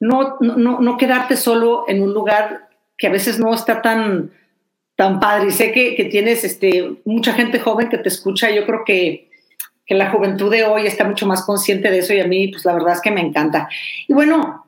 no, 0.00 0.36
no, 0.40 0.80
no, 0.80 0.96
quedarte 0.96 1.36
solo 1.36 1.84
en 1.86 2.02
un 2.02 2.12
lugar 2.12 2.68
que 2.96 3.06
a 3.06 3.10
veces 3.10 3.38
no 3.38 3.54
está 3.54 3.82
tan, 3.82 4.32
tan 4.96 5.20
padre. 5.20 5.48
Y 5.48 5.52
sé 5.52 5.70
que, 5.70 5.94
que 5.94 6.06
tienes 6.06 6.42
este, 6.42 6.96
mucha 7.04 7.32
gente 7.34 7.60
joven 7.60 7.88
que 7.88 7.98
te 7.98 8.08
escucha. 8.08 8.50
Yo 8.50 8.66
creo 8.66 8.84
que, 8.84 9.30
que 9.86 9.94
la 9.94 10.10
juventud 10.10 10.50
de 10.50 10.64
hoy 10.64 10.86
está 10.86 11.04
mucho 11.04 11.26
más 11.26 11.44
consciente 11.44 11.90
de 11.90 11.98
eso 11.98 12.14
y 12.14 12.20
a 12.20 12.26
mí, 12.26 12.48
pues 12.48 12.64
la 12.64 12.72
verdad 12.72 12.94
es 12.94 13.00
que 13.00 13.12
me 13.12 13.20
encanta. 13.20 13.68
Y 14.08 14.12
bueno, 14.12 14.66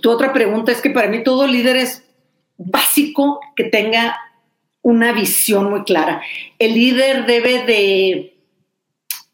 tu 0.00 0.10
otra 0.10 0.32
pregunta 0.32 0.72
es 0.72 0.80
que 0.80 0.90
para 0.90 1.08
mí 1.08 1.22
todo 1.22 1.46
líder 1.46 1.76
es 1.76 2.04
básico 2.56 3.40
que 3.56 3.64
tenga 3.64 4.16
una 4.82 5.12
visión 5.12 5.70
muy 5.70 5.84
clara. 5.84 6.22
El 6.58 6.74
líder 6.74 7.26
debe 7.26 7.64
de 7.64 8.33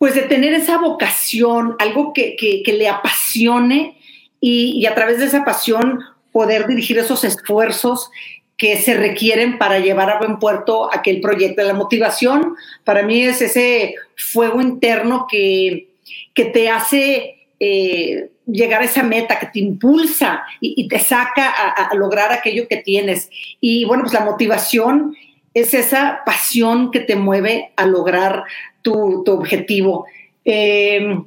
pues 0.01 0.15
de 0.15 0.23
tener 0.23 0.55
esa 0.55 0.79
vocación, 0.79 1.77
algo 1.79 2.15
que, 2.15 2.63
le 2.67 2.89
apasione 2.89 3.99
y, 4.41 4.87
a 4.87 4.95
través 4.95 5.19
de 5.19 5.27
esa 5.27 5.45
pasión 5.45 6.01
poder 6.33 6.67
dirigir 6.67 6.97
esos 6.97 7.23
esfuerzos 7.23 8.11
que 8.57 8.79
se 8.79 8.95
requieren 8.95 9.59
para 9.59 9.79
llevar 9.79 10.09
a 10.09 10.17
buen 10.17 10.39
puerto 10.39 10.89
aquel 10.91 11.21
proyecto. 11.21 11.63
La 11.63 11.75
motivación 11.75 12.57
para 12.83 13.03
mí 13.03 13.21
es 13.21 13.43
ese 13.43 13.95
fuego 14.17 14.63
interno 14.63 15.27
que, 15.31 15.91
que 16.33 16.47
te 16.47 16.71
hace 16.71 17.49
eh, 17.61 18.31
llegar 18.47 18.81
a 18.81 18.87
esa 18.87 19.03
meta, 19.03 19.39
que 19.39 19.49
te 19.49 19.59
impulsa 19.59 20.45
y, 20.63 20.89
te 20.89 20.99
saca 20.99 21.51
a, 21.51 21.95
lograr 21.95 22.33
aquello 22.33 22.67
que 22.67 22.79
tienes. 22.79 23.29
Y 23.61 23.85
bueno, 23.85 24.05
pues 24.05 24.15
la 24.15 24.25
motivación 24.25 25.15
es 25.53 25.75
esa 25.75 26.23
pasión 26.25 26.91
que 26.91 27.01
te 27.01 27.17
mueve 27.17 27.73
a 27.77 27.85
lograr 27.85 28.45
tu, 28.83 29.25
objetivo. 29.27 30.07
Em, 30.45 31.25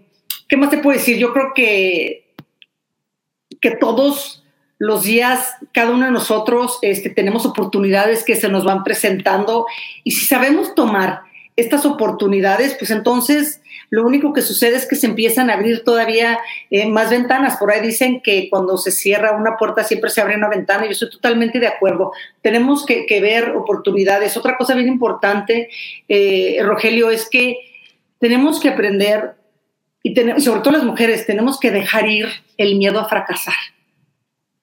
¿Qué 0.48 0.58
más 0.58 0.70
te 0.70 0.78
puedo 0.78 0.98
decir? 0.98 1.18
Yo 1.18 1.34
creo 1.34 1.54
que, 1.56 2.34
que 3.62 3.72
todos 3.72 4.44
los 4.78 5.04
días, 5.04 5.56
cada 5.72 5.92
uno 5.92 6.06
de 6.06 6.12
nosotros 6.12 6.80
este, 6.82 7.10
tenemos 7.10 7.46
oportunidades 7.46 8.24
que 8.24 8.36
se 8.36 8.50
nos 8.50 8.66
van 8.66 8.84
presentando 8.84 9.66
y 10.04 10.12
si 10.12 10.26
sabemos 10.26 10.76
tomar 10.76 11.22
estas 11.56 11.86
oportunidades, 11.86 12.76
pues 12.80 12.90
entonces 12.90 13.62
lo 13.90 14.04
único 14.06 14.34
que 14.34 14.42
sucede 14.42 14.76
es 14.76 14.88
que 14.88 14.96
se 14.96 15.06
empiezan 15.06 15.50
a 15.50 15.54
abrir 15.54 15.84
todavía 15.84 16.40
eh, 16.72 16.88
más 16.88 17.12
ventanas. 17.12 17.58
Por 17.58 17.72
ahí 17.72 17.80
dicen 17.80 18.22
que 18.22 18.50
cuando 18.50 18.78
se 18.78 18.92
cierra 18.92 19.36
una 19.38 19.56
puerta 19.56 19.84
siempre 19.84 20.10
se 20.10 20.20
abre 20.20 20.36
una 20.36 20.50
ventana 20.50 20.86
yo 20.86 20.92
estoy 20.92 21.12
totalmente 21.12 21.60
de 21.60 21.68
acuerdo. 21.68 22.12
Tenemos 22.42 22.86
que, 22.86 23.06
ver 23.22 23.52
oportunidades. 23.52 24.36
Otra 24.36 24.58
cosa 24.58 24.74
bien 24.74 24.88
importante, 24.88 25.70
eh, 26.08 26.58
Rogelio, 26.64 27.12
es 27.12 27.30
que 27.30 27.58
tenemos 28.18 28.60
que 28.60 28.70
aprender, 28.70 29.36
y 30.02 30.16
sobre 30.42 30.62
todo 30.62 30.72
las 30.72 30.84
mujeres, 30.84 31.28
tenemos 31.28 31.60
que 31.60 31.70
dejar 31.70 32.08
ir 32.08 32.28
el 32.58 32.76
miedo 32.78 33.00
a 33.00 33.08
fracasar. 33.08 33.54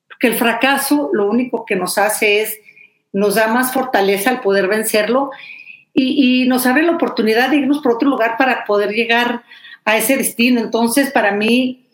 Porque 0.08 0.26
el 0.26 0.34
fracaso 0.34 1.10
lo 1.12 1.30
único 1.30 1.64
que 1.64 1.76
nos 1.76 1.98
hace 1.98 2.42
es, 2.42 2.58
nos 3.12 3.36
da 3.36 3.46
más 3.46 3.72
fortaleza 3.72 4.30
al 4.30 4.40
poder 4.40 4.66
vencerlo 4.66 5.30
y, 5.92 6.46
nos 6.46 6.66
abre 6.66 6.82
la 6.82 6.92
oportunidad 6.92 7.50
de 7.50 7.56
irnos 7.56 7.80
por 7.80 7.94
otro 7.94 8.08
lugar 8.08 8.36
para 8.36 8.64
poder 8.64 8.90
llegar 8.90 9.44
a 9.84 9.96
ese 9.96 10.16
destino. 10.16 10.60
Entonces, 10.60 11.10
para 11.10 11.32
mí, 11.32 11.88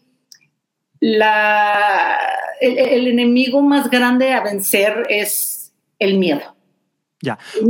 la, 1.00 2.18
el, 2.60 3.06
enemigo 3.06 3.62
más 3.62 3.90
grande 3.90 4.32
a 4.32 4.42
vencer 4.42 5.06
es 5.08 5.72
el 5.98 6.18
miedo. 6.18 6.54
Ya. 7.22 7.38
El 7.58 7.68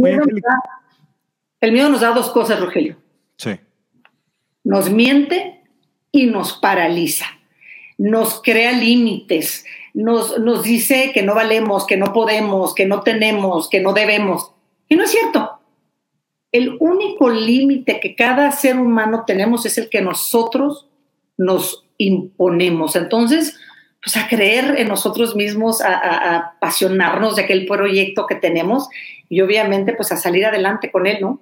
miedo, 1.72 1.88
nos 1.88 2.00
da, 2.00 2.10
dos 2.10 2.30
cosas, 2.30 2.60
Rogelio. 2.60 2.96
Sí. 3.36 3.58
Nos 4.64 4.90
miente 4.90 5.62
y 6.12 6.26
nos 6.26 6.54
paraliza. 6.54 7.26
Nos 7.98 8.42
crea 8.42 8.72
límites. 8.72 9.64
Nos, 9.94 10.38
nos 10.38 10.62
dice 10.62 11.12
que 11.14 11.22
no 11.22 11.34
valemos, 11.34 11.86
que 11.86 11.96
no 11.96 12.12
podemos, 12.12 12.74
que 12.74 12.84
no 12.84 13.02
tenemos, 13.02 13.70
que 13.70 13.80
no 13.80 13.92
debemos. 13.92 14.52
Y 14.88 14.96
no 14.96 15.04
es 15.04 15.10
cierto 15.10 15.55
el 16.56 16.76
único 16.80 17.28
límite 17.28 18.00
que 18.00 18.14
cada 18.14 18.50
ser 18.52 18.78
humano 18.78 19.24
tenemos 19.26 19.66
es 19.66 19.78
el 19.78 19.88
que 19.88 20.02
nosotros 20.02 20.86
nos 21.36 21.84
imponemos. 21.98 22.96
Entonces, 22.96 23.56
pues 24.02 24.16
a 24.16 24.28
creer 24.28 24.76
en 24.78 24.88
nosotros 24.88 25.34
mismos, 25.34 25.80
a, 25.80 26.36
apasionarnos 26.36 27.36
de 27.36 27.42
aquel 27.42 27.66
proyecto 27.66 28.26
que 28.26 28.36
tenemos 28.36 28.88
y 29.28 29.40
obviamente 29.40 29.94
pues 29.94 30.12
a 30.12 30.16
salir 30.16 30.46
adelante 30.46 30.90
con 30.90 31.06
él, 31.06 31.18
¿no? 31.20 31.40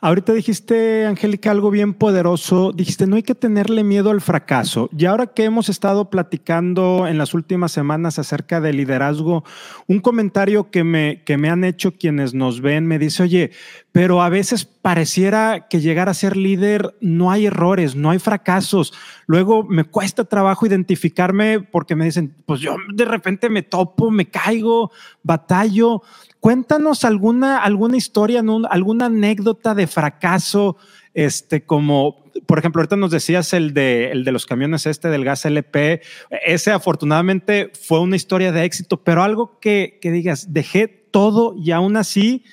Ahorita 0.00 0.34
dijiste, 0.34 1.06
Angélica, 1.06 1.50
algo 1.50 1.70
bien 1.70 1.94
poderoso. 1.94 2.72
Dijiste, 2.72 3.06
no 3.06 3.16
hay 3.16 3.22
que 3.22 3.34
tenerle 3.34 3.82
miedo 3.82 4.10
al 4.10 4.20
fracaso. 4.20 4.90
Y 4.96 5.06
ahora 5.06 5.28
que 5.28 5.44
hemos 5.44 5.70
estado 5.70 6.10
platicando 6.10 7.06
en 7.06 7.16
las 7.16 7.32
últimas 7.32 7.72
semanas 7.72 8.18
acerca 8.18 8.60
del 8.60 8.76
liderazgo, 8.76 9.42
un 9.86 10.00
comentario 10.00 10.70
que 10.70 10.84
me, 10.84 11.22
que 11.24 11.38
me 11.38 11.48
han 11.48 11.64
hecho 11.64 11.92
quienes 11.92 12.34
nos 12.34 12.60
ven 12.60 12.86
me 12.86 12.98
dice, 12.98 13.22
oye, 13.22 13.52
pero 13.90 14.20
a 14.22 14.28
veces 14.28 14.66
pareciera 14.66 15.68
que 15.70 15.80
llegar 15.80 16.10
a 16.10 16.14
ser 16.14 16.36
líder 16.36 16.94
no 17.00 17.30
hay 17.30 17.46
errores, 17.46 17.96
no 17.96 18.10
hay 18.10 18.18
fracasos. 18.18 18.92
Luego 19.26 19.64
me 19.64 19.84
cuesta 19.84 20.24
trabajo 20.24 20.66
identificarme 20.66 21.60
porque 21.60 21.96
me 21.96 22.04
dicen, 22.04 22.34
pues 22.44 22.60
yo 22.60 22.76
de 22.94 23.06
repente 23.06 23.48
me 23.48 23.62
topo, 23.62 24.10
me 24.10 24.26
caigo, 24.26 24.92
batallo. 25.22 26.02
Cuéntanos 26.46 27.04
alguna, 27.04 27.58
alguna 27.58 27.96
historia, 27.96 28.40
alguna 28.70 29.06
anécdota 29.06 29.74
de 29.74 29.88
fracaso, 29.88 30.76
este, 31.12 31.66
como, 31.66 32.30
por 32.46 32.60
ejemplo, 32.60 32.80
ahorita 32.80 32.94
nos 32.94 33.10
decías 33.10 33.52
el 33.52 33.74
de, 33.74 34.12
los 34.26 34.46
camiones 34.46 34.86
este 34.86 35.08
del 35.08 35.24
gas 35.24 35.44
LP. 35.44 36.02
Ese 36.30 36.70
afortunadamente 36.70 37.72
fue 37.74 37.98
una 37.98 38.14
historia 38.14 38.52
de 38.52 38.62
éxito, 38.62 39.02
pero 39.02 39.24
algo 39.24 39.58
que, 39.58 39.98
que 40.00 40.12
digas, 40.12 40.52
dejé 40.52 40.86
todo 40.86 41.56
y 41.58 41.72
aún 41.72 41.96
así 41.96 42.44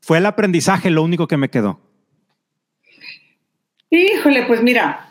fue 0.00 0.18
el 0.18 0.26
aprendizaje 0.26 0.90
lo 0.90 1.04
único 1.04 1.28
que 1.28 1.36
me 1.36 1.50
quedó. 1.50 1.78
Híjole, 3.90 4.42
pues 4.46 4.60
mira, 4.60 5.08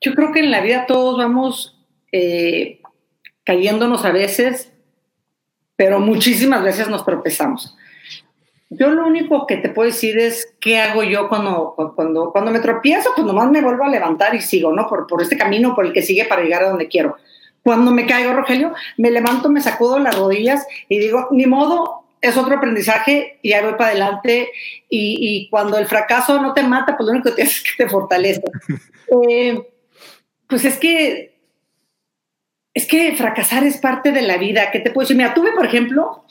yo 0.00 0.14
creo 0.14 0.30
que 0.30 0.38
en 0.38 0.52
la 0.52 0.60
vida 0.60 0.86
todos 0.86 1.18
vamos 1.18 1.84
eh, 2.12 2.80
cayéndonos 3.42 4.04
a 4.04 4.12
veces 4.12 4.72
pero 5.78 6.00
muchísimas 6.00 6.60
veces 6.64 6.88
nos 6.88 7.04
tropezamos. 7.04 7.76
Yo 8.68 8.90
lo 8.90 9.06
único 9.06 9.46
que 9.46 9.58
te 9.58 9.68
puedo 9.68 9.88
decir 9.88 10.18
es 10.18 10.52
qué 10.58 10.80
hago 10.80 11.04
yo 11.04 11.28
cuando, 11.28 11.72
cuando, 11.94 12.32
cuando 12.32 12.50
me 12.50 12.58
tropiezo, 12.58 13.10
pues 13.14 13.24
nomás 13.24 13.48
me 13.48 13.62
vuelvo 13.62 13.84
a 13.84 13.88
levantar 13.88 14.34
y 14.34 14.40
sigo, 14.40 14.72
¿no? 14.72 14.88
Por, 14.88 15.06
por 15.06 15.22
este 15.22 15.38
camino 15.38 15.76
por 15.76 15.86
el 15.86 15.92
que 15.92 16.02
sigue 16.02 16.24
para 16.24 16.42
llegar 16.42 16.64
a 16.64 16.70
donde 16.70 16.88
quiero. 16.88 17.16
Cuando 17.62 17.92
me 17.92 18.06
caigo, 18.06 18.32
Rogelio, 18.32 18.74
me 18.96 19.12
levanto, 19.12 19.48
me 19.50 19.60
sacudo 19.60 20.00
las 20.00 20.18
rodillas 20.18 20.66
y 20.88 20.98
digo, 20.98 21.28
ni 21.30 21.46
modo, 21.46 22.02
es 22.20 22.36
otro 22.36 22.56
aprendizaje 22.56 23.38
y 23.40 23.52
ahí 23.52 23.62
voy 23.62 23.74
para 23.74 23.90
adelante. 23.90 24.50
Y, 24.90 25.16
y, 25.20 25.48
cuando 25.48 25.78
el 25.78 25.86
fracaso 25.86 26.42
no 26.42 26.54
te 26.54 26.64
mata, 26.64 26.96
pues 26.96 27.06
lo 27.06 27.12
único 27.12 27.30
que 27.30 27.36
te 27.36 27.42
hace 27.44 27.52
es 27.52 27.62
que 27.62 27.84
te 27.84 27.88
fortalece. 27.88 28.42
Eh, 29.26 29.66
pues 30.46 30.66
es 30.66 30.76
que 30.76 31.37
es 32.78 32.86
que 32.86 33.14
fracasar 33.16 33.64
es 33.64 33.78
parte 33.78 34.12
de 34.12 34.22
la 34.22 34.36
vida. 34.36 34.70
¿Qué 34.70 34.78
te 34.78 34.90
puedo 34.90 35.04
decir? 35.04 35.16
Mira, 35.16 35.34
tuve, 35.34 35.52
por 35.52 35.66
ejemplo, 35.66 36.24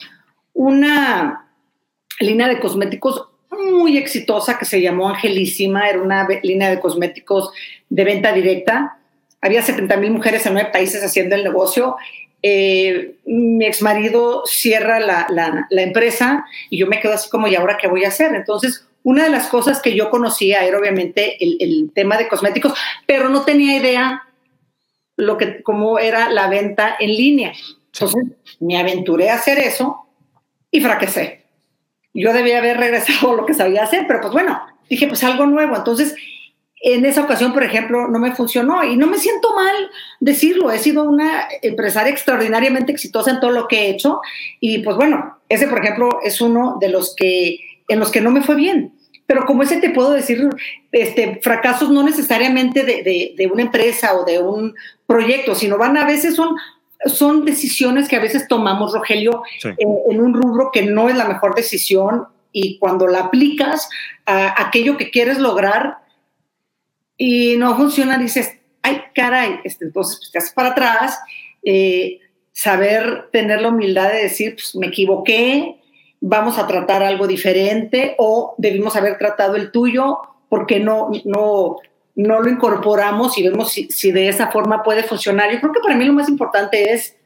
una 0.54 1.46
línea 2.20 2.48
de 2.48 2.58
cosméticos 2.58 3.28
muy 3.50 3.98
exitosa 3.98 4.58
que 4.58 4.64
se 4.64 4.80
llamó 4.80 5.10
Angelísima. 5.10 5.88
Era 5.90 6.00
una 6.00 6.26
línea 6.42 6.70
de 6.70 6.80
cosméticos 6.80 7.52
de 7.90 8.04
venta 8.04 8.32
directa. 8.32 8.96
Había 9.42 9.60
70 9.60 9.94
mil 9.98 10.10
mujeres 10.10 10.46
en 10.46 10.54
nueve 10.54 10.70
países 10.72 11.04
haciendo 11.04 11.34
el 11.34 11.44
negocio 11.44 11.96
eh, 12.42 13.16
mi 13.26 13.66
ex 13.66 13.82
marido 13.82 14.44
cierra 14.46 15.00
la, 15.00 15.66
empresa 15.70 16.46
y 16.70 16.78
yo 16.78 16.86
me 16.86 17.00
quedo 17.00 17.14
así 17.14 17.28
como, 17.28 17.48
¿y 17.48 17.56
ahora 17.56 17.76
qué 17.80 17.88
voy 17.88 18.04
a 18.04 18.08
hacer? 18.08 18.32
Entonces, 18.34 18.86
una 19.02 19.24
de 19.24 19.30
las 19.30 19.48
cosas 19.48 19.82
que 19.82 19.94
yo 19.94 20.08
conocía 20.08 20.64
era 20.64 20.78
obviamente 20.78 21.36
el 21.40 21.90
tema 21.94 22.16
de 22.16 22.28
cosméticos, 22.28 22.74
pero 23.06 23.28
no 23.28 23.42
tenía 23.42 23.76
idea 23.76 24.27
lo 25.18 25.36
que, 25.36 25.62
cómo 25.62 25.98
era 25.98 26.30
la 26.30 26.48
venta 26.48 26.96
en 26.98 27.10
línea. 27.10 27.52
Entonces, 27.92 28.24
me 28.60 28.78
aventuré 28.78 29.30
a 29.30 29.34
hacer 29.34 29.58
eso 29.58 30.06
y 30.70 30.80
fracasé. 30.80 31.44
Yo 32.14 32.32
debía 32.32 32.58
haber 32.58 32.78
regresado 32.78 33.32
a 33.32 33.36
lo 33.36 33.44
que 33.44 33.54
sabía 33.54 33.82
hacer, 33.82 34.06
pero 34.06 34.20
pues 34.20 34.32
bueno, 34.32 34.60
dije, 34.88 35.06
pues 35.08 35.22
algo 35.24 35.44
nuevo. 35.44 35.76
Entonces, 35.76 36.14
en 36.80 37.04
esa 37.04 37.22
ocasión, 37.22 37.52
por 37.52 37.64
ejemplo, 37.64 38.06
no 38.08 38.18
me 38.20 38.34
funcionó 38.34 38.84
y 38.84 38.96
no 38.96 39.08
me 39.08 39.18
siento 39.18 39.54
mal 39.54 39.90
decirlo. 40.20 40.70
He 40.70 40.78
sido 40.78 41.02
una 41.02 41.48
empresaria 41.62 42.12
extraordinariamente 42.12 42.92
exitosa 42.92 43.32
en 43.32 43.40
todo 43.40 43.50
lo 43.50 43.66
que 43.66 43.86
he 43.86 43.90
hecho 43.90 44.20
y 44.60 44.78
pues 44.78 44.96
bueno, 44.96 45.38
ese 45.48 45.66
por 45.66 45.82
ejemplo 45.82 46.20
es 46.22 46.40
uno 46.40 46.78
de 46.80 46.88
los 46.88 47.14
que 47.16 47.58
en 47.88 47.98
los 47.98 48.12
que 48.12 48.20
no 48.20 48.30
me 48.30 48.42
fue 48.42 48.54
bien. 48.54 48.97
Pero 49.28 49.46
como 49.46 49.62
ese 49.62 49.76
te 49.76 49.90
puedo 49.90 50.10
decir, 50.10 50.48
este, 50.90 51.38
fracasos 51.40 51.90
no 51.90 52.02
necesariamente 52.02 52.82
de, 52.82 53.34
de, 53.36 53.46
una 53.46 53.62
empresa 53.62 54.16
o 54.16 54.24
de 54.24 54.40
un 54.40 54.74
proyecto, 55.06 55.54
sino 55.54 55.78
van 55.78 55.96
a 55.96 56.04
veces 56.04 56.34
son, 56.34 56.56
son 57.06 57.44
decisiones 57.44 58.08
que 58.08 58.16
a 58.16 58.20
veces 58.20 58.48
tomamos, 58.48 58.92
Rogelio, 58.92 59.44
en 59.62 60.20
un 60.20 60.34
rubro 60.34 60.70
que 60.72 60.82
no 60.82 61.08
es 61.08 61.16
la 61.16 61.28
mejor 61.28 61.54
decisión 61.54 62.26
y 62.50 62.78
cuando 62.78 63.06
la 63.06 63.20
aplicas 63.20 63.88
a 64.26 64.66
aquello 64.66 64.96
que 64.96 65.10
quieres 65.10 65.38
lograr, 65.38 65.98
y 67.18 67.56
no 67.56 67.76
funciona, 67.76 68.16
dices, 68.16 68.56
ay, 68.80 69.02
caray, 69.14 69.60
este, 69.64 69.86
entonces 69.86 70.18
pues, 70.18 70.30
te 70.30 70.38
haces 70.38 70.52
para 70.52 70.68
atrás, 70.70 71.18
eh, 71.64 72.20
saber 72.52 73.28
tener 73.32 73.60
la 73.60 73.68
humildad 73.68 74.12
de 74.12 74.22
decir, 74.22 74.54
pues 74.54 74.74
me 74.76 74.86
equivoqué, 74.86 75.77
vamos 76.20 76.58
a 76.58 76.66
tratar 76.66 77.02
algo 77.02 77.26
diferente 77.26 78.14
o 78.18 78.54
debimos 78.58 78.96
haber 78.96 79.18
tratado 79.18 79.56
el 79.56 79.70
tuyo 79.70 80.18
porque 80.48 80.80
no, 80.80 81.10
no, 81.24 81.76
no 82.14 82.40
lo 82.40 82.50
incorporamos 82.50 83.38
y 83.38 83.42
vemos 83.42 83.72
si, 83.72 83.88
si, 83.90 84.12
de 84.12 84.28
esa 84.28 84.50
forma 84.50 84.82
puede 84.82 85.02
funcionar. 85.02 85.52
Yo 85.52 85.60
creo 85.60 85.72
que 85.72 85.80
para 85.80 85.96
mí 85.96 86.04
lo 86.04 86.12
más 86.12 86.28
importante 86.28 86.92
es 86.92 87.16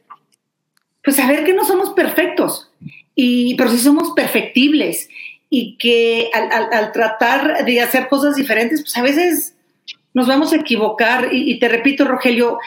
pues 1.03 1.17
saber 1.17 1.43
que 1.43 1.53
no 1.53 1.65
somos 1.65 1.89
perfectos, 1.89 2.71
y, 3.13 3.55
pero 3.55 3.69
sí 3.69 3.77
somos 3.77 4.11
perfectibles 4.11 5.09
y 5.49 5.77
que 5.77 6.29
al, 6.33 6.73
al, 6.73 6.91
tratar 6.91 7.65
de 7.65 7.81
hacer 7.81 8.07
cosas 8.07 8.35
diferentes, 8.35 8.81
pues 8.81 8.97
a 8.97 9.01
veces 9.01 9.53
nos 10.13 10.27
vamos 10.27 10.53
a 10.53 10.57
equivocar 10.57 11.29
y, 11.31 11.59
te 11.59 11.67
repito, 11.67 12.05
Rogelio, 12.05 12.59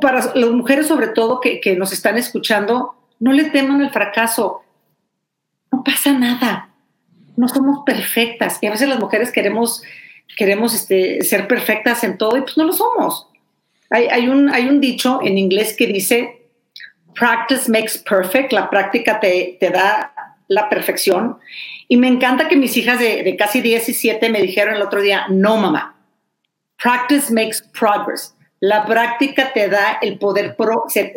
para 0.00 0.32
las 0.34 0.50
mujeres 0.50 0.86
sobre 0.86 1.08
todo 1.08 1.40
que, 1.40 1.60
nos 1.76 1.92
están 1.92 2.18
escuchando, 2.18 2.94
no 3.20 3.32
le 3.32 3.44
teman 3.44 3.80
el 3.80 3.90
fracaso. 3.90 4.62
No 5.72 5.82
pasa 5.82 6.12
nada. 6.12 6.68
No 7.36 7.48
somos 7.48 7.80
perfectas. 7.84 8.58
Y 8.60 8.66
a 8.66 8.70
veces 8.70 8.88
las 8.88 9.00
mujeres 9.00 9.32
queremos, 9.32 9.82
queremos 10.36 10.74
este, 10.74 11.22
ser 11.22 11.48
perfectas 11.48 12.04
en 12.04 12.18
todo 12.18 12.36
y 12.36 12.42
pues 12.42 12.56
no 12.56 12.64
lo 12.64 12.72
somos. 12.72 13.28
Hay, 13.90 14.28
un, 14.28 14.48
hay 14.48 14.68
un 14.68 14.80
dicho 14.80 15.20
en 15.22 15.36
inglés 15.36 15.74
que 15.76 15.86
dice, 15.86 16.48
practice 17.14 17.70
makes 17.70 17.98
perfect, 17.98 18.50
la 18.52 18.70
práctica 18.70 19.20
te, 19.20 19.58
da 19.60 20.14
la 20.48 20.70
perfección. 20.70 21.38
Y 21.88 21.98
me 21.98 22.08
encanta 22.08 22.48
que 22.48 22.56
mis 22.56 22.74
hijas 22.78 22.98
de, 22.98 23.36
casi 23.38 23.60
17 23.60 24.30
me 24.30 24.40
dijeron 24.40 24.76
el 24.76 24.82
otro 24.82 25.02
día, 25.02 25.26
no 25.28 25.58
mamá, 25.58 25.96
Practice 26.82 27.32
makes 27.32 27.58
progress. 27.78 28.34
La 28.60 28.84
práctica 28.86 29.52
te 29.52 29.68
da 29.68 29.98
el 30.00 30.18
poder 30.18 30.56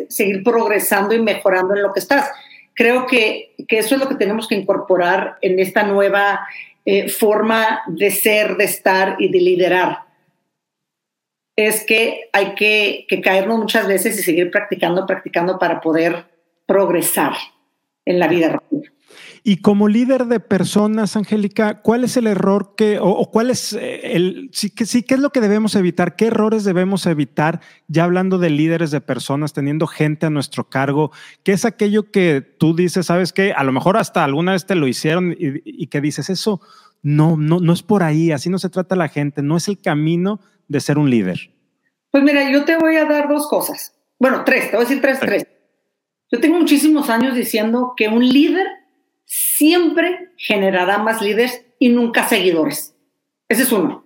seguir 0.08 0.44
progresando 0.44 1.14
y 1.14 1.20
mejorando 1.20 1.74
en 1.74 1.82
lo 1.82 1.92
que 1.92 2.00
estás. 2.00 2.30
Creo 2.76 3.06
que, 3.06 3.54
eso 3.68 3.94
es 3.94 4.00
lo 4.00 4.06
que 4.06 4.16
tenemos 4.16 4.46
que 4.46 4.54
incorporar 4.54 5.38
en 5.40 5.58
esta 5.58 5.82
nueva 5.82 6.46
eh, 6.84 7.08
forma 7.08 7.80
de 7.86 8.10
ser, 8.10 8.56
de 8.58 8.64
estar 8.64 9.16
y 9.18 9.30
de 9.30 9.40
liderar. 9.40 10.00
Es 11.56 11.84
que 11.86 12.28
hay 12.34 12.54
que, 12.54 13.06
que 13.08 13.22
caernos 13.22 13.58
muchas 13.58 13.88
veces 13.88 14.18
y 14.20 14.22
seguir 14.22 14.50
practicando, 14.50 15.06
practicando 15.06 15.58
para 15.58 15.80
poder 15.80 16.26
progresar 16.66 17.32
en 18.04 18.18
la 18.18 18.28
vida. 18.28 18.62
Y 19.48 19.58
como 19.58 19.86
líder 19.86 20.26
de 20.26 20.40
personas, 20.40 21.14
Angélica, 21.14 21.80
¿cuál 21.80 22.02
es 22.02 22.16
el 22.16 22.26
error 22.26 22.74
que, 22.76 22.98
o, 23.00 23.30
cuál 23.30 23.50
es 23.50 23.74
eh, 23.74 24.16
el, 24.16 24.50
sí, 24.52 24.72
sí, 24.84 25.04
qué 25.04 25.14
es 25.14 25.20
lo 25.20 25.30
que 25.30 25.40
debemos 25.40 25.76
evitar? 25.76 26.16
¿Qué 26.16 26.26
errores 26.26 26.64
debemos 26.64 27.06
evitar 27.06 27.60
ya 27.86 28.02
hablando 28.02 28.38
de 28.38 28.50
líderes 28.50 28.90
de 28.90 29.00
personas, 29.00 29.52
teniendo 29.52 29.86
gente 29.86 30.26
a 30.26 30.30
nuestro 30.30 30.68
cargo? 30.68 31.12
¿Qué 31.44 31.52
es 31.52 31.64
aquello 31.64 32.10
que 32.10 32.40
tú 32.40 32.74
dices, 32.74 33.06
sabes 33.06 33.32
qué? 33.32 33.52
A 33.52 33.62
lo 33.62 33.70
mejor 33.70 33.96
hasta 33.96 34.24
alguna 34.24 34.50
vez 34.50 34.66
te 34.66 34.74
lo 34.74 34.88
hicieron 34.88 35.30
y, 35.38 35.62
y 35.64 35.86
que 35.86 36.00
dices, 36.00 36.28
eso 36.28 36.60
no, 37.04 37.36
no, 37.36 37.60
no 37.60 37.72
es 37.72 37.84
por 37.84 38.02
ahí, 38.02 38.32
así 38.32 38.50
no 38.50 38.58
se 38.58 38.68
trata 38.68 38.96
la 38.96 39.06
gente, 39.06 39.42
no 39.42 39.58
es 39.58 39.68
el 39.68 39.80
camino 39.80 40.40
de 40.66 40.80
ser 40.80 40.98
un 40.98 41.08
líder. 41.08 41.52
Pues 42.10 42.24
mira, 42.24 42.50
yo 42.50 42.64
te 42.64 42.78
voy 42.78 42.96
a 42.96 43.04
dar 43.04 43.28
dos 43.28 43.46
cosas. 43.46 43.94
Bueno, 44.18 44.42
tres, 44.44 44.72
te 44.72 44.76
voy 44.76 44.86
a 44.86 44.88
decir 44.88 45.00
tres, 45.00 45.20
tres. 45.20 45.46
Yo 46.32 46.40
tengo 46.40 46.58
muchísimos 46.58 47.08
años 47.10 47.36
diciendo 47.36 47.92
que 47.96 48.08
un 48.08 48.28
líder 48.28 48.66
siempre 49.26 50.30
generará 50.38 50.98
más 50.98 51.20
líderes 51.20 51.66
y 51.78 51.90
nunca 51.90 52.26
seguidores. 52.26 52.94
Ese 53.48 53.64
es 53.64 53.72
uno. 53.72 54.04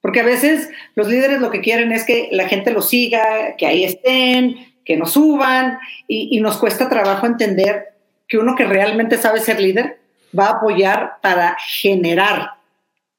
Porque 0.00 0.20
a 0.20 0.24
veces 0.24 0.70
los 0.94 1.08
líderes 1.08 1.40
lo 1.40 1.50
que 1.50 1.60
quieren 1.60 1.90
es 1.90 2.04
que 2.04 2.28
la 2.30 2.48
gente 2.48 2.70
los 2.70 2.88
siga, 2.88 3.56
que 3.56 3.66
ahí 3.66 3.84
estén, 3.84 4.74
que 4.84 4.96
nos 4.96 5.12
suban, 5.12 5.78
y, 6.06 6.40
nos 6.40 6.56
cuesta 6.56 6.88
trabajo 6.88 7.26
entender 7.26 7.88
que 8.26 8.38
uno 8.38 8.54
que 8.54 8.64
realmente 8.64 9.18
sabe 9.18 9.40
ser 9.40 9.60
líder 9.60 10.00
va 10.38 10.46
a 10.46 10.52
apoyar 10.52 11.16
para 11.20 11.56
generar 11.66 12.52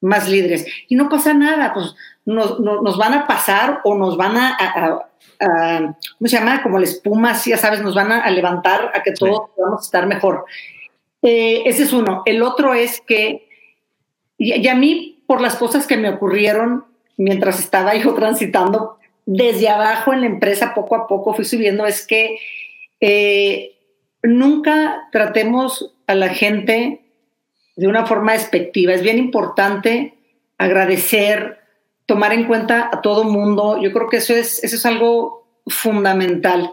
más 0.01 0.29
líderes. 0.29 0.65
Y 0.87 0.95
no 0.95 1.09
pasa 1.09 1.33
nada, 1.33 1.73
pues 1.73 1.93
nos, 2.25 2.59
nos 2.59 2.97
van 2.97 3.13
a 3.13 3.27
pasar 3.27 3.81
o 3.83 3.95
nos 3.95 4.15
van 4.15 4.37
a, 4.37 4.57
¿cómo 5.39 6.27
se 6.27 6.37
llama? 6.37 6.63
Como 6.63 6.79
la 6.79 6.85
espuma, 6.85 7.33
ya 7.33 7.57
sabes, 7.57 7.81
nos 7.81 7.95
van 7.95 8.11
a, 8.11 8.29
levantar 8.29 8.91
a 8.95 9.03
que 9.03 9.11
todos 9.11 9.49
podamos 9.55 9.83
estar 9.83 10.07
mejor. 10.07 10.45
Eh, 11.21 11.63
ese 11.65 11.83
es 11.83 11.93
uno. 11.93 12.23
El 12.25 12.41
otro 12.41 12.73
es 12.73 13.01
que, 13.01 13.47
y, 14.37 14.67
a 14.67 14.75
mí, 14.75 15.21
por 15.27 15.41
las 15.41 15.55
cosas 15.55 15.85
que 15.87 15.97
me 15.97 16.09
ocurrieron 16.09 16.85
mientras 17.17 17.59
estaba 17.59 17.95
yo 17.95 18.13
transitando 18.13 18.97
desde 19.25 19.69
abajo 19.69 20.13
en 20.13 20.21
la 20.21 20.27
empresa, 20.27 20.73
poco 20.73 20.95
a 20.95 21.07
poco 21.07 21.33
fui 21.33 21.45
subiendo, 21.45 21.85
es 21.85 22.07
que 22.07 22.39
eh, 23.01 23.75
nunca 24.23 25.07
tratemos 25.11 25.93
a 26.07 26.15
la 26.15 26.29
gente 26.29 27.01
de 27.75 27.87
una 27.87 28.05
forma 28.05 28.33
despectiva. 28.33 28.93
Es 28.93 29.03
bien 29.03 29.19
importante 29.19 30.15
agradecer, 30.57 31.59
tomar 32.05 32.33
en 32.33 32.45
cuenta 32.45 32.89
a 32.91 33.01
todo 33.01 33.23
mundo. 33.23 33.79
Yo 33.81 33.91
creo 33.91 34.09
que 34.09 34.17
eso 34.17 34.33
es, 34.33 34.63
eso 34.63 34.75
es 34.75 34.85
algo 34.85 35.47
fundamental. 35.67 36.71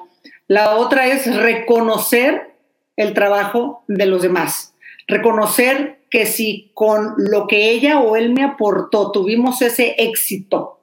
La 0.49 0.77
otra 0.77 1.07
es 1.07 1.35
reconocer 1.37 2.56
el 2.97 3.15
trabajo 3.15 3.85
de 3.89 4.07
los 4.07 4.23
demás. 4.23 4.75
Reconocer 5.07 6.01
que 6.11 6.27
si 6.27 6.71
con 6.75 7.15
lo 7.19 7.47
que 7.47 7.71
ella 7.71 8.01
o 8.01 8.17
él 8.17 8.33
me 8.33 8.43
aportó 8.43 9.13
tuvimos 9.13 9.63
ese 9.63 9.95
éxito 9.99 10.81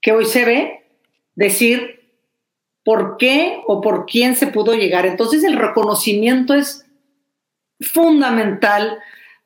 que 0.00 0.12
hoy 0.12 0.24
se 0.24 0.44
ve, 0.44 0.84
decir 1.34 2.00
por 2.84 3.16
qué 3.16 3.60
o 3.66 3.80
por 3.80 4.06
quién 4.06 4.34
se 4.34 4.48
pudo 4.48 4.74
llegar. 4.74 5.06
Entonces 5.06 5.44
el 5.44 5.56
reconocimiento 5.56 6.54
es 6.54 6.84
fundamental 7.80 8.98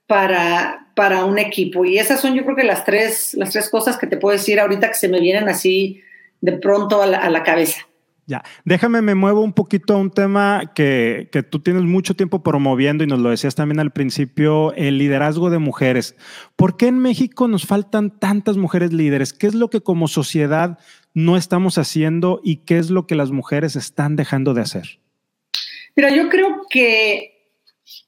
para, 0.07 0.91
para 0.95 1.25
un 1.25 1.39
equipo. 1.39 1.85
Y 1.85 1.99
esas 1.99 2.21
son 2.21 2.35
yo 2.35 2.45
creo 2.45 2.57
que 2.57 2.65
las 2.65 2.85
tres, 2.85 3.35
las 3.35 3.51
tres 3.51 3.69
cosas 3.69 3.99
que 3.99 4.07
te 4.07 4.17
puedo 4.17 4.37
decir 4.37 4.59
ahorita 4.59 4.89
que 4.89 4.95
se 4.95 5.09
me 5.09 5.21
vienen 5.21 5.49
así 5.49 6.03
de 6.41 6.53
pronto 6.53 7.03
a 7.03 7.07
la 7.07 7.43
cabeza. 7.43 7.87
Ya, 8.29 8.43
déjame, 8.65 9.03
me 9.03 9.15
muevo 9.15 9.41
un 9.41 9.53
poquito 9.53 9.95
a 9.95 9.99
un 9.99 10.11
tema 10.11 10.73
que, 10.75 11.29
que, 11.31 11.45
tú 11.45 11.61
tienes 11.61 11.85
mucho 11.85 12.17
tiempo 12.17 12.43
promoviendo 12.43 13.05
y 13.05 13.07
nos 13.07 13.21
lo 13.21 13.31
decías 13.31 13.55
también 13.55 13.79
al 13.79 13.93
principio, 13.93 14.73
el 14.75 14.99
liderazgo 14.99 15.49
de 15.49 15.59
mujeres. 15.59 16.17
¿Por 16.57 16.77
qué 16.77 16.89
en 16.89 16.99
México 16.99 17.47
nos 17.47 17.67
faltan 17.67 18.19
tantas 18.19 18.57
mujeres 18.57 18.93
líderes? 18.93 19.33
¿Qué 19.33 19.47
es 19.47 19.55
lo 19.55 19.71
que 19.71 19.81
como 19.81 20.09
sociedad 20.09 20.81
no 21.15 21.37
estamos 21.37 21.79
haciendo 21.79 22.41
y 22.43 22.65
qué 22.65 22.79
es 22.79 22.91
lo 22.91 23.07
que 23.07 23.15
las 23.15 23.31
mujeres 23.31 23.77
están 23.77 24.17
dejando 24.17 24.55
de 24.55 24.62
hacer? 24.62 24.99
Mira, 25.95 26.11
yo 26.11 26.29
creo 26.29 26.67
que 26.69 27.37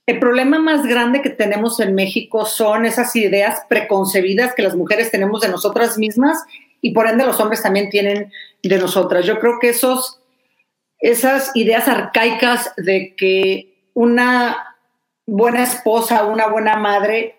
el 0.06 0.18
problema 0.18 0.58
más 0.58 0.84
grande 0.84 1.22
que 1.22 1.30
tenemos 1.30 1.78
en 1.78 1.94
México 1.94 2.44
son 2.44 2.86
esas 2.86 3.14
ideas 3.14 3.62
preconcebidas 3.68 4.54
que 4.54 4.62
las 4.62 4.74
mujeres 4.74 5.12
tenemos 5.12 5.42
de 5.42 5.48
nosotras 5.48 5.96
mismas 5.96 6.38
y 6.80 6.92
por 6.92 7.08
ende 7.08 7.26
los 7.26 7.40
hombres 7.40 7.62
también 7.62 7.90
tienen 7.90 8.32
de 8.62 8.78
nosotras. 8.78 9.26
Yo 9.26 9.38
creo 9.38 9.58
que 9.60 9.70
esos, 9.70 10.20
esas 10.98 11.50
ideas 11.54 11.88
arcaicas 11.88 12.72
de 12.76 13.14
que 13.16 13.90
una 13.94 14.76
buena 15.26 15.62
esposa, 15.62 16.24
una 16.24 16.46
buena 16.46 16.76
madre 16.76 17.36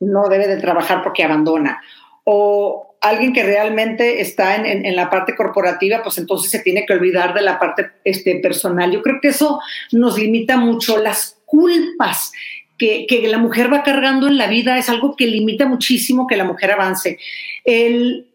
no 0.00 0.28
debe 0.28 0.46
de 0.46 0.58
trabajar 0.58 1.02
porque 1.02 1.24
abandona, 1.24 1.80
o 2.24 2.92
alguien 3.00 3.32
que 3.32 3.42
realmente 3.42 4.20
está 4.20 4.54
en, 4.54 4.94
la 4.94 5.10
parte 5.10 5.34
corporativa, 5.34 6.02
pues 6.04 6.18
entonces 6.18 6.50
se 6.50 6.60
tiene 6.60 6.86
que 6.86 6.92
olvidar 6.92 7.34
de 7.34 7.42
la 7.42 7.58
parte 7.58 7.90
este, 8.04 8.36
personal. 8.36 8.92
Yo 8.92 9.02
creo 9.02 9.18
que 9.20 9.28
eso 9.28 9.60
nos 9.90 10.16
limita 10.16 10.56
mucho. 10.56 10.98
Las 10.98 11.36
culpas 11.44 12.30
que, 12.78 13.26
la 13.28 13.38
mujer 13.38 13.72
va 13.72 13.82
cargando 13.82 14.28
en 14.28 14.38
la 14.38 14.46
vida 14.46 14.78
es 14.78 14.88
algo 14.88 15.16
que 15.16 15.26
limita 15.26 15.66
muchísimo 15.66 16.28
que 16.28 16.36
la 16.36 16.44
mujer 16.44 16.70
avance. 16.72 17.18
El, 17.64 18.28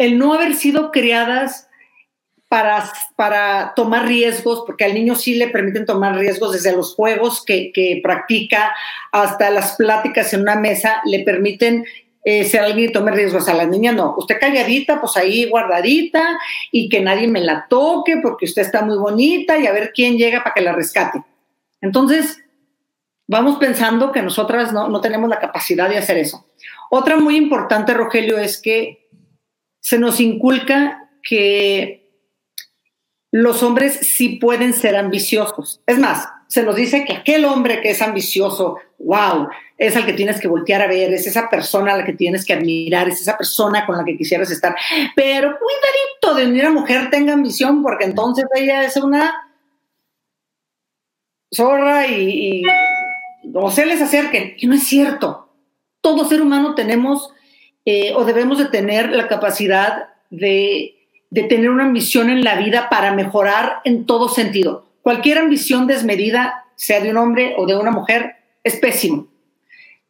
el 0.00 0.16
no 0.16 0.32
haber 0.32 0.54
sido 0.54 0.90
criadas 0.90 1.68
para, 2.48 2.90
para, 3.16 3.74
tomar 3.76 4.08
riesgos, 4.08 4.64
porque 4.66 4.86
al 4.86 4.94
niño 4.94 5.14
sí 5.14 5.34
le 5.34 5.48
permiten 5.48 5.84
tomar 5.84 6.16
riesgos 6.16 6.54
desde 6.54 6.74
los 6.74 6.94
juegos 6.94 7.44
que, 7.44 7.70
que 7.70 8.00
practica 8.02 8.74
hasta 9.12 9.50
las 9.50 9.76
pláticas 9.76 10.32
en 10.32 10.40
una 10.40 10.56
mesa, 10.56 11.02
le 11.04 11.20
permiten 11.20 11.84
eh, 12.24 12.44
ser 12.44 12.62
alguien 12.62 12.88
y 12.88 12.92
tome 12.92 13.10
riesgos. 13.10 13.46
A 13.46 13.52
la 13.52 13.66
niña 13.66 13.92
no, 13.92 14.14
usted 14.16 14.40
calladita, 14.40 15.02
pues 15.02 15.18
ahí 15.18 15.50
guardadita 15.50 16.38
y 16.72 16.88
que 16.88 17.02
nadie 17.02 17.28
me 17.28 17.42
la 17.42 17.66
toque 17.68 18.16
porque 18.22 18.46
usted 18.46 18.62
está 18.62 18.82
muy 18.82 18.96
bonita 18.96 19.58
y 19.58 19.66
a 19.66 19.72
ver 19.72 19.92
quién 19.94 20.16
llega 20.16 20.42
para 20.42 20.54
que 20.54 20.62
la 20.62 20.72
rescate. 20.72 21.22
Entonces, 21.82 22.42
vamos 23.28 23.58
pensando 23.58 24.12
que 24.12 24.22
nosotras 24.22 24.72
no, 24.72 24.88
no 24.88 25.02
tenemos 25.02 25.28
la 25.28 25.40
capacidad 25.40 25.90
de 25.90 25.98
hacer 25.98 26.16
eso. 26.16 26.46
Otra 26.88 27.18
muy 27.18 27.36
importante, 27.36 27.92
Rogelio, 27.92 28.38
es 28.38 28.60
que 28.60 28.99
se 29.80 29.98
nos 29.98 30.20
inculca 30.20 31.10
que 31.22 32.00
los 33.30 33.62
hombres 33.62 33.98
sí 34.02 34.38
pueden 34.40 34.72
ser 34.72 34.96
ambiciosos. 34.96 35.80
Es 35.86 35.98
más, 35.98 36.28
se 36.48 36.64
nos 36.64 36.74
dice 36.74 37.04
que 37.04 37.12
aquel 37.12 37.44
hombre 37.44 37.80
que 37.80 37.90
es 37.90 38.02
ambicioso, 38.02 38.78
wow, 38.98 39.48
es 39.78 39.96
al 39.96 40.04
que 40.04 40.12
tienes 40.12 40.40
que 40.40 40.48
voltear 40.48 40.82
a 40.82 40.88
ver, 40.88 41.12
es 41.12 41.26
esa 41.26 41.48
persona 41.48 41.94
a 41.94 41.98
la 41.98 42.04
que 42.04 42.12
tienes 42.12 42.44
que 42.44 42.52
admirar, 42.52 43.08
es 43.08 43.20
esa 43.20 43.38
persona 43.38 43.86
con 43.86 43.96
la 43.96 44.04
que 44.04 44.16
quisieras 44.16 44.50
estar. 44.50 44.74
Pero 45.14 45.56
cuidadito 45.58 46.34
de 46.34 46.60
una 46.60 46.70
mujer 46.70 47.08
tenga 47.08 47.32
ambición, 47.32 47.82
porque 47.82 48.04
entonces 48.04 48.46
ella 48.54 48.82
es 48.82 48.96
una 48.96 49.48
zorra 51.52 52.06
y, 52.08 52.62
no 53.44 53.70
se 53.70 53.86
les 53.86 54.00
acerquen. 54.02 54.54
Y 54.58 54.66
no 54.66 54.74
es 54.74 54.84
cierto. 54.84 55.48
Todo 56.00 56.28
ser 56.28 56.42
humano 56.42 56.74
tenemos 56.74 57.32
eh, 57.84 58.12
o 58.14 58.24
debemos 58.24 58.58
de 58.58 58.66
tener 58.66 59.10
la 59.10 59.28
capacidad 59.28 60.10
de 60.30 60.96
de 61.30 61.44
tener 61.44 61.70
una 61.70 61.84
ambición 61.84 62.28
en 62.28 62.42
la 62.42 62.56
vida 62.56 62.88
para 62.90 63.14
mejorar 63.14 63.80
en 63.84 64.04
todo 64.04 64.28
sentido. 64.28 64.84
Cualquier 65.02 65.38
ambición 65.38 65.86
desmedida, 65.86 66.66
sea 66.74 67.00
de 67.00 67.10
un 67.10 67.16
hombre 67.16 67.54
o 67.56 67.66
de 67.66 67.76
una 67.76 67.92
mujer, 67.92 68.36
es 68.64 68.76
pésimo. 68.76 69.28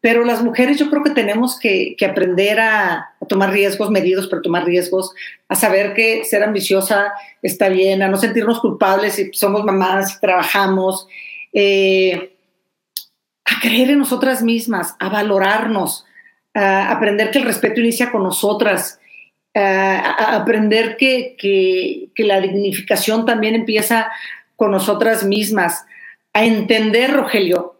Pero 0.00 0.24
las 0.24 0.42
mujeres 0.42 0.78
yo 0.78 0.88
creo 0.88 1.02
que 1.02 1.10
tenemos 1.10 1.58
que, 1.58 1.94
aprender 2.08 2.58
a, 2.58 3.14
tomar 3.28 3.52
riesgos 3.52 3.90
medidos, 3.90 4.26
pero 4.28 4.40
tomar 4.40 4.64
riesgos, 4.64 5.12
a 5.46 5.54
saber 5.54 5.92
que 5.92 6.24
ser 6.24 6.42
ambiciosa 6.42 7.12
está 7.42 7.68
bien, 7.68 8.02
a 8.02 8.08
no 8.08 8.16
sentirnos 8.16 8.60
culpables 8.60 9.14
si 9.14 9.30
somos 9.34 9.62
mamás, 9.62 10.14
si 10.14 10.20
trabajamos, 10.20 11.06
eh, 11.52 12.34
a 13.44 13.60
creer 13.60 13.90
en 13.90 13.98
nosotras 13.98 14.42
mismas, 14.42 14.96
a 14.98 15.10
valorarnos, 15.10 16.06
a 16.54 16.90
aprender 16.90 17.30
que 17.30 17.38
el 17.38 17.44
respeto 17.44 17.80
inicia 17.80 18.10
con 18.10 18.22
nosotras, 18.22 18.98
a 19.54 20.36
aprender 20.36 20.96
que, 20.96 21.34
que, 22.14 22.24
la 22.24 22.40
dignificación 22.40 23.26
también 23.26 23.54
empieza 23.54 24.08
con 24.56 24.70
nosotras 24.70 25.24
mismas, 25.24 25.84
a 26.32 26.44
entender, 26.44 27.12
Rogelio, 27.12 27.76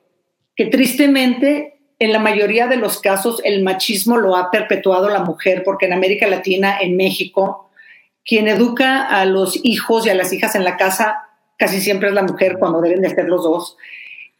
que 0.56 0.66
tristemente 0.66 1.78
en 1.98 2.12
la 2.12 2.18
mayoría 2.18 2.66
de 2.66 2.76
los 2.76 3.00
casos 3.00 3.40
el 3.44 3.62
machismo 3.62 4.16
lo 4.16 4.36
ha 4.36 4.50
perpetuado 4.50 5.08
la 5.08 5.20
mujer, 5.20 5.62
porque 5.64 5.86
en 5.86 5.92
América 5.92 6.26
Latina, 6.26 6.78
en 6.80 6.96
México, 6.96 7.70
quien 8.24 8.48
educa 8.48 9.04
a 9.04 9.24
los 9.26 9.60
hijos 9.62 10.06
y 10.06 10.10
a 10.10 10.14
las 10.14 10.32
hijas 10.32 10.54
en 10.54 10.64
la 10.64 10.76
casa 10.76 11.26
casi 11.60 11.80
siempre 11.80 12.08
es 12.08 12.14
la 12.14 12.22
mujer 12.22 12.56
cuando 12.58 12.80
deben 12.80 13.02
de 13.02 13.10
ser 13.10 13.28
los 13.28 13.44
dos. 13.44 13.76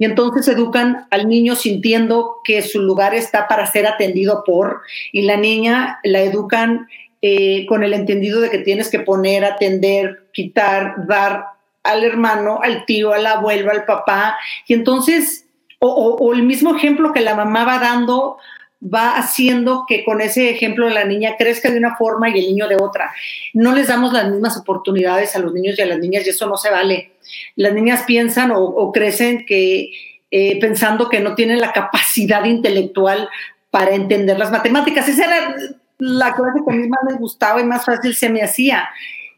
Y 0.00 0.06
entonces 0.06 0.48
educan 0.48 1.06
al 1.10 1.28
niño 1.28 1.54
sintiendo 1.54 2.38
que 2.42 2.62
su 2.62 2.80
lugar 2.80 3.14
está 3.14 3.46
para 3.46 3.66
ser 3.66 3.86
atendido 3.86 4.44
por, 4.46 4.80
y 5.12 5.22
la 5.22 5.36
niña 5.36 6.00
la 6.04 6.22
educan 6.22 6.88
eh, 7.20 7.66
con 7.66 7.84
el 7.84 7.92
entendido 7.92 8.40
de 8.40 8.48
que 8.48 8.60
tienes 8.60 8.88
que 8.88 9.00
poner, 9.00 9.44
atender, 9.44 10.30
quitar, 10.32 11.06
dar 11.06 11.44
al 11.82 12.02
hermano, 12.02 12.60
al 12.62 12.86
tío, 12.86 13.12
al 13.12 13.26
abuelo, 13.26 13.70
al 13.70 13.84
papá. 13.84 14.38
Y 14.66 14.72
entonces, 14.72 15.44
o, 15.80 16.32
el 16.32 16.44
mismo 16.44 16.74
ejemplo 16.74 17.12
que 17.12 17.20
la 17.20 17.34
mamá 17.34 17.66
va 17.66 17.78
dando, 17.78 18.38
va 18.82 19.16
haciendo 19.16 19.84
que 19.86 20.04
con 20.04 20.20
ese 20.20 20.50
ejemplo 20.50 20.88
la 20.88 21.04
niña 21.04 21.36
crezca 21.36 21.70
de 21.70 21.78
una 21.78 21.96
forma 21.96 22.30
y 22.30 22.38
el 22.38 22.46
niño 22.46 22.68
de 22.68 22.76
otra. 22.76 23.12
No 23.52 23.74
les 23.74 23.88
damos 23.88 24.12
las 24.12 24.30
mismas 24.30 24.56
oportunidades 24.56 25.36
a 25.36 25.38
los 25.38 25.52
niños 25.52 25.78
y 25.78 25.82
a 25.82 25.86
las 25.86 25.98
niñas 25.98 26.26
y 26.26 26.30
eso 26.30 26.46
no 26.46 26.56
se 26.56 26.70
vale. 26.70 27.12
Las 27.56 27.74
niñas 27.74 28.04
piensan 28.06 28.52
o, 28.54 28.90
crecen 28.92 29.44
que 29.44 29.90
eh, 30.30 30.58
pensando 30.60 31.08
que 31.08 31.20
no 31.20 31.34
tienen 31.34 31.60
la 31.60 31.72
capacidad 31.72 32.44
intelectual 32.44 33.28
para 33.70 33.94
entender 33.94 34.38
las 34.38 34.50
matemáticas. 34.50 35.08
Esa 35.08 35.24
era 35.24 35.54
la 35.98 36.34
clase 36.34 36.60
que 36.66 36.72
a 36.72 36.76
mí 36.76 36.88
más 36.88 37.00
me 37.06 37.18
gustaba 37.18 37.60
y 37.60 37.64
más 37.64 37.84
fácil 37.84 38.14
se 38.14 38.30
me 38.30 38.42
hacía. 38.42 38.88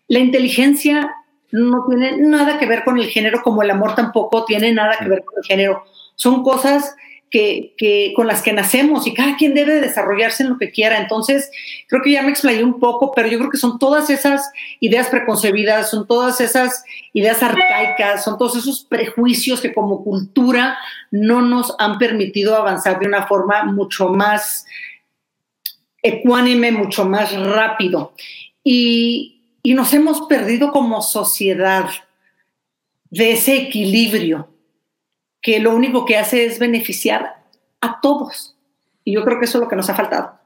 La 0.07 0.20
inteligencia 0.20 1.12
no 1.50 1.85
tiene 1.88 2.16
nada 2.16 2.59
que 2.59 2.66
ver 2.66 2.85
con 2.85 2.98
el 2.98 3.09
género, 3.09 3.42
como 3.42 3.62
el 3.62 3.70
amor 3.70 3.94
tampoco 3.94 4.44
tiene 4.44 4.72
nada 4.72 4.96
que 4.98 5.09
ver 5.09 5.24
con 5.24 5.38
el 5.38 5.44
género. 5.44 5.85
Son 6.14 6.42
cosas 6.42 6.94
que, 7.33 8.12
con 8.14 8.27
las 8.27 8.42
que 8.42 8.53
nacemos 8.53 9.07
y 9.07 9.14
cada 9.14 9.37
quien 9.37 9.55
debe 9.55 9.81
desarrollarse 9.81 10.42
en 10.42 10.51
lo 10.51 10.59
que 10.59 10.71
quiera. 10.71 10.99
Entonces, 10.99 11.51
creo 11.88 12.03
que 12.03 12.12
ya 12.12 12.23
me 12.23 12.31
explayé 12.31 12.62
un 12.62 12.79
poco, 12.79 13.12
pero 13.12 13.27
yo 13.29 13.38
creo 13.38 13.51
que 13.51 13.57
son 13.57 13.79
todas 13.79 14.11
esas 14.11 14.53
ideas 14.81 15.09
preconcebidas, 15.09 15.90
son 15.90 16.07
todas 16.07 16.40
esas 16.42 16.85
ideas 17.14 17.42
arcaicas, 17.42 18.23
son 18.23 18.37
todos 18.37 18.57
esos 18.57 18.85
prejuicios 18.85 19.62
que 19.62 19.73
como 19.73 20.05
cultura 20.05 20.79
no 21.11 21.40
nos 21.40 21.75
han 21.79 21.99
permitido 21.99 22.55
avanzar 22.55 23.01
de 23.01 23.07
una 23.07 23.27
forma 23.27 23.64
mucho 23.64 24.11
más 24.11 24.66
ecuánime, 26.03 26.71
mucho 26.71 27.07
más 27.07 27.33
rápido. 27.35 28.12
Y, 28.62 29.38
nos 29.64 29.95
hemos 29.95 30.23
perdido 30.23 30.73
como 30.73 31.03
sociedad 31.03 31.88
de 33.11 33.33
ese 33.33 33.57
equilibrio 33.57 34.52
que 35.42 35.59
lo 35.59 35.74
único 35.74 36.05
que 36.07 36.16
hace 36.16 36.46
es 36.46 36.59
beneficiar 36.59 37.44
a 37.81 38.00
todos. 38.00 38.57
Y 39.05 39.14
yo 39.14 39.24
creo 39.24 39.38
que 39.38 39.44
eso 39.44 39.59
es 39.59 39.62
lo 39.62 39.68
que 39.68 39.76
nos 39.76 39.90
ha 39.90 39.94
faltado. 39.94 40.40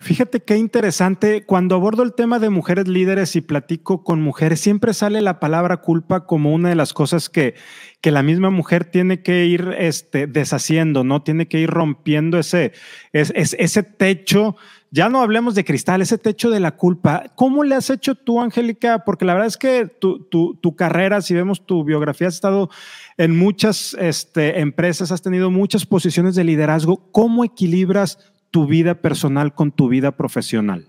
Fíjate 0.00 0.40
qué 0.40 0.56
interesante, 0.56 1.44
cuando 1.44 1.74
abordo 1.74 2.02
el 2.02 2.14
tema 2.14 2.38
de 2.38 2.48
mujeres 2.48 2.86
líderes 2.86 3.36
y 3.36 3.40
platico 3.40 4.04
con 4.04 4.22
mujeres, 4.22 4.60
siempre 4.60 4.94
sale 4.94 5.20
la 5.20 5.40
palabra 5.40 5.78
culpa 5.78 6.24
como 6.26 6.54
una 6.54 6.68
de 6.68 6.76
las 6.76 6.94
cosas 6.94 7.28
que, 7.28 7.54
que 8.00 8.10
la 8.10 8.22
misma 8.22 8.50
mujer 8.50 8.84
tiene 8.84 9.22
que 9.22 9.46
ir 9.46 9.74
este, 9.78 10.26
deshaciendo, 10.26 11.04
¿no? 11.04 11.22
Tiene 11.22 11.48
que 11.48 11.58
ir 11.58 11.70
rompiendo 11.70 12.38
ese, 12.38 12.72
ese 13.12 13.82
techo 13.82 14.56
ya 14.90 15.08
no 15.08 15.20
hablemos 15.20 15.54
de 15.54 15.64
cristal, 15.64 16.00
ese 16.00 16.18
techo 16.18 16.50
de 16.50 16.60
la 16.60 16.76
culpa. 16.76 17.24
¿Cómo 17.34 17.64
le 17.64 17.74
has 17.74 17.90
hecho 17.90 18.14
tú, 18.14 18.40
Angélica? 18.40 19.04
Porque 19.04 19.24
la 19.24 19.34
verdad 19.34 19.48
es 19.48 19.56
que 19.56 19.86
tu, 19.86 20.76
carrera, 20.76 21.20
si 21.20 21.34
vemos 21.34 21.66
tu 21.66 21.84
biografía, 21.84 22.28
has 22.28 22.34
estado 22.34 22.70
en 23.16 23.36
muchas 23.36 23.94
este, 23.94 24.60
empresas, 24.60 25.12
has 25.12 25.22
tenido 25.22 25.50
muchas 25.50 25.86
posiciones 25.86 26.34
de 26.34 26.44
liderazgo. 26.44 27.10
¿Cómo 27.12 27.44
equilibras 27.44 28.32
tu 28.50 28.66
vida 28.66 28.94
personal 28.94 29.54
con 29.54 29.72
tu 29.72 29.88
vida 29.88 30.12
profesional? 30.12 30.88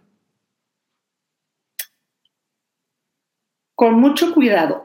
Con 3.75 3.99
mucho 3.99 4.33
cuidado. 4.33 4.83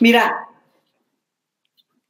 Mira, 0.00 0.46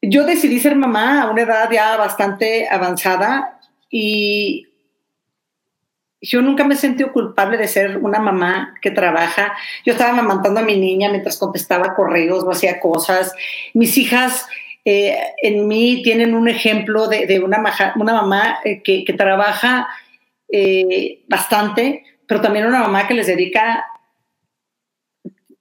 yo 0.02 0.24
decidí 0.24 0.60
ser 0.60 0.76
mamá 0.76 1.22
a 1.22 1.30
una 1.30 1.42
edad 1.42 1.70
ya 1.70 1.96
bastante 1.96 2.68
avanzada 2.68 3.55
y 3.90 4.68
yo 6.20 6.42
nunca 6.42 6.64
me 6.64 6.74
he 6.74 6.78
sentido 6.78 7.12
culpable 7.12 7.56
de 7.56 7.68
ser 7.68 7.98
una 7.98 8.18
mamá 8.18 8.74
que 8.80 8.90
trabaja. 8.90 9.56
Yo 9.84 9.92
estaba 9.92 10.10
amamantando 10.10 10.60
a 10.60 10.64
mi 10.64 10.76
niña 10.76 11.10
mientras 11.10 11.38
contestaba 11.38 11.94
correos 11.94 12.42
o 12.42 12.50
hacía 12.50 12.80
cosas. 12.80 13.32
Mis 13.74 13.96
hijas 13.98 14.46
eh, 14.84 15.18
en 15.42 15.68
mí 15.68 16.02
tienen 16.02 16.34
un 16.34 16.48
ejemplo 16.48 17.08
de, 17.08 17.40
una, 17.40 17.62
una, 17.96 18.12
mamá 18.12 18.58
eh, 18.64 18.82
que, 18.82 19.12
trabaja 19.12 19.88
eh, 20.48 21.24
bastante, 21.28 22.04
pero 22.26 22.40
también 22.40 22.66
una 22.66 22.80
mamá 22.80 23.06
que 23.06 23.14
les 23.14 23.26
dedica 23.26 23.84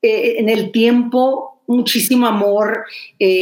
en 0.02 0.50
el 0.50 0.72
tiempo 0.72 1.55
muchísimo 1.68 2.28
amor, 2.28 2.86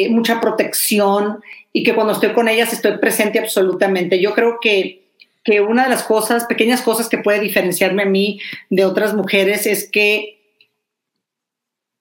mucha 0.09 0.39
protección 0.39 1.41
y 1.71 1.83
que 1.83 1.95
cuando 1.95 2.13
estoy 2.13 2.33
con 2.33 2.47
ellas 2.47 2.71
estoy 2.71 2.97
presente 2.97 3.39
absolutamente. 3.39 4.21
Yo 4.21 4.33
creo 4.33 4.59
que, 4.62 5.03
que 5.43 5.62
una 5.62 5.83
de 5.83 5.89
las 5.89 6.03
cosas, 6.03 6.45
pequeñas 6.45 6.81
cosas 6.81 7.09
que 7.09 7.17
puede 7.17 7.39
diferenciarme 7.39 8.03
a 8.03 8.07
mí 8.07 8.39
de 8.69 8.86
otras 8.86 9.13
mujeres 9.13 9.65
es 9.65 9.89
que 9.89 10.39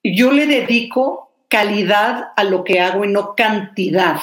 yo 0.04 0.32
le 0.32 0.46
dedico 0.46 1.30
calidad 1.48 2.32
a 2.37 2.44
lo 2.44 2.64
que 2.64 2.80
hago 2.80 3.04
y 3.04 3.08
no 3.08 3.35
cantidad. 3.35 4.20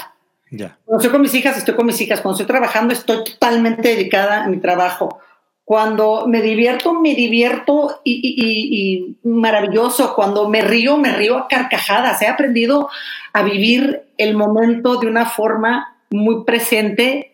Cuando 0.49 0.97
estoy 0.97 1.11
con 1.11 1.21
mis 1.21 1.33
hijas, 1.35 1.57
estoy 1.57 1.75
con 1.75 1.85
mis 1.85 2.01
hijas. 2.01 2.21
Cuando 2.21 2.41
estoy 2.41 2.47
trabajando, 2.47 2.93
estoy 2.93 3.23
totalmente 3.23 3.89
dedicada 3.89 4.43
a 4.43 4.47
mi 4.47 4.57
trabajo. 4.57 5.19
Cuando 5.69 6.25
me 6.25 6.41
divierto, 6.41 6.95
me 6.95 7.13
divierto 7.13 8.01
y, 8.03 9.17
maravilloso. 9.21 10.15
Cuando 10.15 10.49
me 10.49 10.61
río, 10.61 10.97
me 10.97 11.11
río 11.13 11.37
a 11.37 11.47
carcajadas. 11.47 12.19
He 12.23 12.27
aprendido 12.27 12.89
a 13.33 13.43
vivir 13.43 14.01
el 14.17 14.35
momento 14.35 14.95
de 14.95 15.05
una 15.05 15.27
forma 15.27 16.01
muy 16.09 16.43
presente 16.43 17.33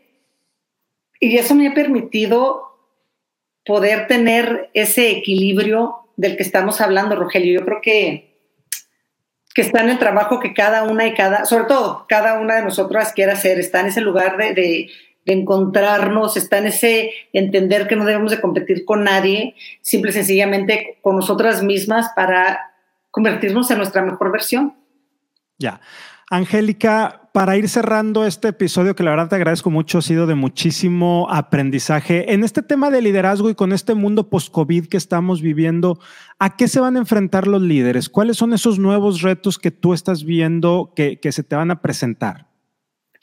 y 1.21 1.37
eso 1.37 1.55
me 1.55 1.69
ha 1.69 1.73
permitido 1.73 2.77
poder 3.65 4.07
tener 4.07 4.69
ese 4.73 5.11
equilibrio 5.11 5.99
del 6.17 6.35
que 6.35 6.43
estamos 6.43 6.81
hablando, 6.81 7.15
Rogelio. 7.15 7.61
Yo 7.61 7.65
creo 7.65 7.79
que, 7.81 8.35
que 9.53 9.61
está 9.61 9.79
en 9.79 9.91
el 9.91 9.97
trabajo 9.97 10.41
que 10.41 10.53
cada 10.53 10.83
una 10.83 11.07
y 11.07 11.13
cada, 11.13 11.45
sobre 11.45 11.67
todo 11.67 12.05
cada 12.09 12.37
una 12.41 12.55
de 12.55 12.63
nosotras 12.63 13.13
quiere 13.13 13.31
hacer, 13.31 13.59
está 13.59 13.79
en 13.79 13.85
ese 13.85 14.01
lugar 14.01 14.35
de, 14.35 14.53
de, 14.53 14.89
encontrarnos, 15.25 16.37
está 16.37 16.59
en 16.59 16.67
ese 16.67 17.11
entender 17.33 17.87
que 17.87 17.95
no 17.95 18.05
debemos 18.05 18.31
de 18.31 18.41
competir 18.41 18.85
con 18.85 19.03
nadie, 19.03 19.55
simple 19.81 20.11
y 20.11 20.13
sencillamente 20.13 20.97
con 21.01 21.15
nosotras 21.15 21.63
mismas 21.63 22.11
para 22.15 22.73
convertirnos 23.11 23.69
en 23.71 23.77
nuestra 23.77 24.01
mejor 24.01 24.31
versión. 24.31 24.75
Ya. 25.57 25.81
Angélica, 26.29 27.29
para 27.33 27.55
ir 27.55 27.69
cerrando 27.69 28.25
este 28.25 28.47
episodio, 28.47 28.95
que 28.95 29.03
la 29.03 29.11
verdad 29.11 29.29
te 29.29 29.35
agradezco 29.35 29.69
mucho, 29.69 29.99
ha 29.99 30.01
sido 30.01 30.25
de 30.25 30.35
muchísimo 30.35 31.27
aprendizaje. 31.29 32.33
En 32.33 32.43
este 32.43 32.63
tema 32.63 32.89
de 32.89 33.01
liderazgo 33.01 33.49
y 33.49 33.55
con 33.55 33.73
este 33.73 33.93
mundo 33.93 34.29
post-COVID 34.29 34.87
que 34.87 34.97
estamos 34.97 35.41
viviendo, 35.41 35.99
¿a 36.39 36.55
qué 36.55 36.67
se 36.67 36.79
van 36.79 36.95
a 36.95 36.99
enfrentar 36.99 37.45
los 37.45 37.61
líderes? 37.61 38.09
¿Cuáles 38.09 38.37
son 38.37 38.53
esos 38.53 38.79
nuevos 38.79 39.21
retos 39.21 39.59
que 39.59 39.69
tú 39.69 39.93
estás 39.93 40.23
viendo 40.23 40.93
que, 40.95 41.19
se 41.31 41.43
te 41.43 41.55
van 41.55 41.71
a 41.71 41.81
presentar? 41.81 42.47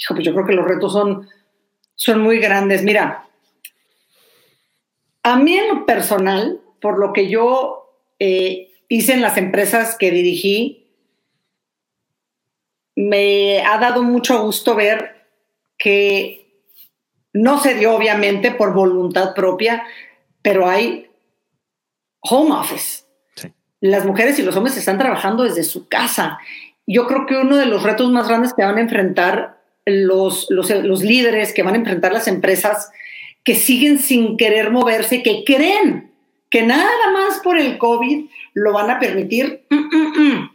Pues 0.08 0.24
yo 0.24 0.32
creo 0.32 0.46
que 0.46 0.54
los 0.54 0.66
retos 0.66 0.92
son, 0.92 1.26
son 1.94 2.20
muy 2.20 2.38
grandes. 2.38 2.82
Mira, 2.82 3.28
a 5.22 5.36
mí 5.36 5.56
en 5.56 5.68
lo 5.68 5.86
personal, 5.86 6.60
por 6.80 6.98
lo 6.98 7.12
que 7.12 7.28
yo 7.28 7.96
eh, 8.18 8.72
hice 8.88 9.12
en 9.14 9.22
las 9.22 9.36
empresas 9.36 9.96
que 9.96 10.10
dirigí, 10.10 10.82
me 12.94 13.62
ha 13.62 13.78
dado 13.78 14.02
mucho 14.02 14.42
gusto 14.42 14.74
ver 14.74 15.26
que 15.78 16.42
no 17.32 17.58
se 17.58 17.74
dio 17.74 17.94
obviamente 17.94 18.50
por 18.50 18.74
voluntad 18.74 19.34
propia, 19.34 19.84
pero 20.42 20.68
hay 20.68 21.10
home 22.20 22.52
office. 22.52 23.04
Las 23.80 24.04
mujeres 24.04 24.38
y 24.38 24.42
los 24.42 24.56
hombres 24.56 24.76
están 24.76 24.98
trabajando 24.98 25.42
desde 25.44 25.64
su 25.64 25.88
casa. 25.88 26.38
Yo 26.86 27.06
creo 27.06 27.26
que 27.26 27.36
uno 27.36 27.56
de 27.56 27.66
los 27.66 27.82
retos 27.82 28.10
más 28.10 28.28
grandes 28.28 28.52
que 28.54 28.62
van 28.62 28.76
a 28.76 28.82
enfrentar 28.82 29.61
los, 29.86 30.46
los, 30.50 30.70
los 30.70 31.02
líderes, 31.02 31.52
que 31.52 31.62
van 31.62 31.74
a 31.74 31.78
enfrentar 31.78 32.12
las 32.12 32.28
empresas, 32.28 32.90
que 33.44 33.54
siguen 33.54 33.98
sin 33.98 34.36
querer 34.36 34.70
moverse, 34.70 35.22
que 35.22 35.44
creen 35.44 36.10
que 36.50 36.62
nada 36.62 37.10
más 37.12 37.40
por 37.42 37.58
el 37.58 37.78
COVID 37.78 38.26
lo 38.54 38.72
van 38.72 38.90
a 38.90 38.98
permitir. 38.98 39.64
Mm, 39.70 39.76
mm, 39.76 40.12
mm 40.18 40.52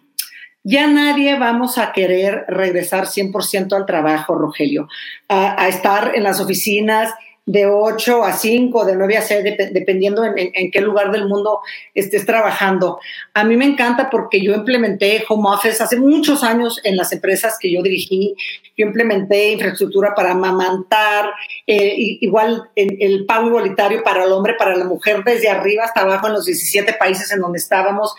ya 0.69 0.85
nadie 0.85 1.39
vamos 1.39 1.77
a 1.77 1.93
querer 1.93 2.43
regresar 2.49 3.05
100% 3.05 3.73
al 3.73 3.85
trabajo, 3.85 4.35
Rogelio, 4.35 4.89
a, 5.29 5.65
estar 5.69 6.11
en 6.13 6.23
las 6.23 6.41
oficinas 6.41 7.13
de 7.47 7.65
8 7.65 8.25
a 8.25 8.33
5, 8.33 8.85
de 8.85 8.95
9 8.97 9.17
a 9.17 9.21
6, 9.21 9.43
dependiendo 9.71 10.21
en, 10.25 10.69
qué 10.69 10.81
lugar 10.81 11.13
del 11.13 11.29
mundo 11.29 11.61
estés 11.93 12.25
trabajando. 12.25 12.99
A 13.33 13.45
mí 13.45 13.55
me 13.55 13.63
encanta 13.63 14.09
porque 14.09 14.41
yo 14.41 14.53
implementé 14.53 15.23
home 15.27 15.49
office 15.49 15.81
hace 15.81 15.95
muchos 15.95 16.43
años 16.43 16.81
en 16.83 16.97
las 16.97 17.13
empresas 17.13 17.57
que 17.57 17.71
yo 17.71 17.81
dirigí. 17.81 18.35
Yo 18.75 18.85
implementé 18.85 19.53
infraestructura 19.53 20.13
para 20.13 20.31
amamantar, 20.31 21.31
eh, 21.65 21.95
igual 22.19 22.69
el 22.75 23.25
pago 23.25 23.47
igualitario 23.47 24.03
para 24.03 24.25
el 24.25 24.31
hombre, 24.33 24.55
para 24.55 24.75
la 24.75 24.83
mujer, 24.83 25.23
desde 25.23 25.49
arriba 25.49 25.85
hasta 25.85 26.01
abajo 26.01 26.27
en 26.27 26.33
los 26.33 26.45
17 26.45 26.93
países 26.99 27.31
en 27.31 27.39
donde 27.39 27.59
estábamos. 27.59 28.13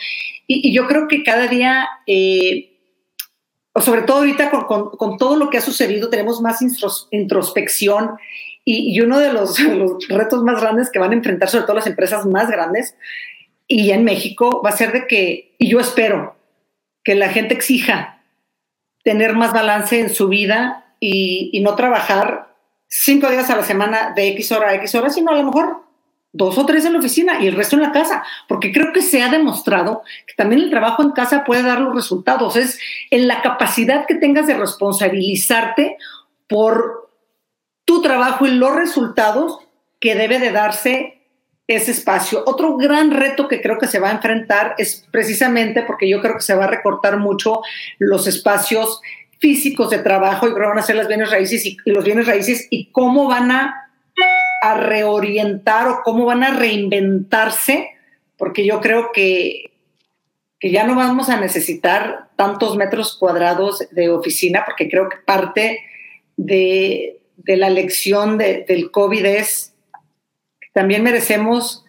Y, 0.46 0.72
yo 0.72 0.86
creo 0.86 1.06
que 1.06 1.22
cada 1.22 1.46
día... 1.48 1.86
Eh, 2.06 2.74
sobre 3.76 4.02
todo 4.02 4.18
ahorita 4.18 4.50
con, 4.50 4.90
con, 4.90 5.18
todo 5.18 5.36
lo 5.36 5.50
que 5.50 5.58
ha 5.58 5.60
sucedido, 5.60 6.10
tenemos 6.10 6.40
más 6.40 6.58
introspección 7.12 8.16
y, 8.70 9.00
uno 9.00 9.18
de 9.18 9.32
los, 9.32 9.58
retos 10.08 10.42
más 10.42 10.60
grandes 10.60 10.90
que 10.90 10.98
van 10.98 11.12
a 11.12 11.14
enfrentar, 11.14 11.48
sobre 11.48 11.64
todo 11.64 11.76
las 11.76 11.86
empresas 11.86 12.26
más 12.26 12.50
grandes, 12.50 12.94
y 13.66 13.90
en 13.90 14.04
México, 14.04 14.62
va 14.64 14.70
a 14.70 14.76
ser 14.76 14.92
de 14.92 15.06
que, 15.06 15.54
y 15.58 15.68
yo 15.68 15.80
espero, 15.80 16.36
que 17.02 17.14
la 17.14 17.30
gente 17.30 17.54
exija 17.54 18.22
tener 19.02 19.34
más 19.34 19.52
balance 19.52 19.98
en 19.98 20.14
su 20.14 20.28
vida 20.28 20.94
y, 21.00 21.58
no 21.62 21.74
trabajar 21.76 22.54
cinco 22.88 23.30
días 23.30 23.48
a 23.50 23.56
la 23.56 23.62
semana 23.62 24.12
de 24.14 24.28
X 24.28 24.52
hora 24.52 24.70
a 24.70 24.74
X 24.74 24.94
hora, 24.94 25.10
sino 25.10 25.30
a 25.30 25.36
lo 25.36 25.44
mejor 25.44 25.84
dos 26.32 26.58
o 26.58 26.66
tres 26.66 26.84
en 26.84 26.92
la 26.92 26.98
oficina 26.98 27.42
y 27.42 27.46
el 27.46 27.56
resto 27.56 27.76
en 27.76 27.82
la 27.82 27.92
casa, 27.92 28.22
porque 28.48 28.72
creo 28.72 28.92
que 28.92 29.02
se 29.02 29.22
ha 29.22 29.30
demostrado 29.30 30.02
que 30.26 30.34
también 30.34 30.62
el 30.62 30.70
trabajo 30.70 31.02
en 31.02 31.12
casa 31.12 31.44
puede 31.44 31.62
dar 31.62 31.80
los 31.80 31.94
resultados. 31.94 32.56
Es 32.56 32.78
en 33.10 33.26
la 33.26 33.40
capacidad 33.40 34.06
que 34.06 34.14
tengas 34.14 34.46
de 34.46 34.54
responsabilizarte 34.54 35.96
por 36.46 36.97
tu 37.88 38.02
trabajo 38.02 38.46
y 38.46 38.50
los 38.50 38.76
resultados 38.76 39.60
que 39.98 40.14
debe 40.14 40.38
de 40.38 40.52
darse 40.52 41.22
ese 41.66 41.90
espacio. 41.90 42.42
Otro 42.44 42.76
gran 42.76 43.10
reto 43.10 43.48
que 43.48 43.62
creo 43.62 43.78
que 43.78 43.86
se 43.86 43.98
va 43.98 44.10
a 44.10 44.12
enfrentar 44.12 44.74
es 44.76 45.06
precisamente 45.10 45.82
porque 45.82 46.06
yo 46.06 46.20
creo 46.20 46.34
que 46.34 46.42
se 46.42 46.54
va 46.54 46.64
a 46.64 46.68
recortar 46.68 47.16
mucho 47.16 47.62
los 47.98 48.26
espacios 48.26 49.00
físicos 49.38 49.88
de 49.88 50.00
trabajo 50.00 50.46
y 50.46 50.52
van 50.52 50.78
a 50.78 50.82
ser 50.82 50.96
las 50.96 51.08
bienes 51.08 51.30
raíces 51.30 51.64
y, 51.64 51.78
los 51.86 52.04
bienes 52.04 52.26
raíces 52.26 52.66
y 52.68 52.92
cómo 52.92 53.26
van 53.26 53.50
a, 53.50 53.90
a, 54.60 54.74
reorientar 54.74 55.88
o 55.88 56.02
cómo 56.04 56.26
van 56.26 56.44
a 56.44 56.50
reinventarse, 56.50 57.88
porque 58.36 58.66
yo 58.66 58.82
creo 58.82 59.12
que, 59.14 59.70
que 60.60 60.70
ya 60.70 60.84
no 60.84 60.94
vamos 60.94 61.30
a 61.30 61.40
necesitar 61.40 62.28
tantos 62.36 62.76
metros 62.76 63.16
cuadrados 63.16 63.86
de 63.92 64.10
oficina, 64.10 64.64
porque 64.66 64.90
creo 64.90 65.08
que 65.08 65.16
parte 65.24 65.80
de, 66.36 67.17
de 67.38 67.56
la 67.56 67.70
lección 67.70 68.36
del 68.36 68.90
COVID 68.90 69.24
es 69.24 69.74
que 70.60 70.68
también 70.72 71.02
merecemos 71.02 71.84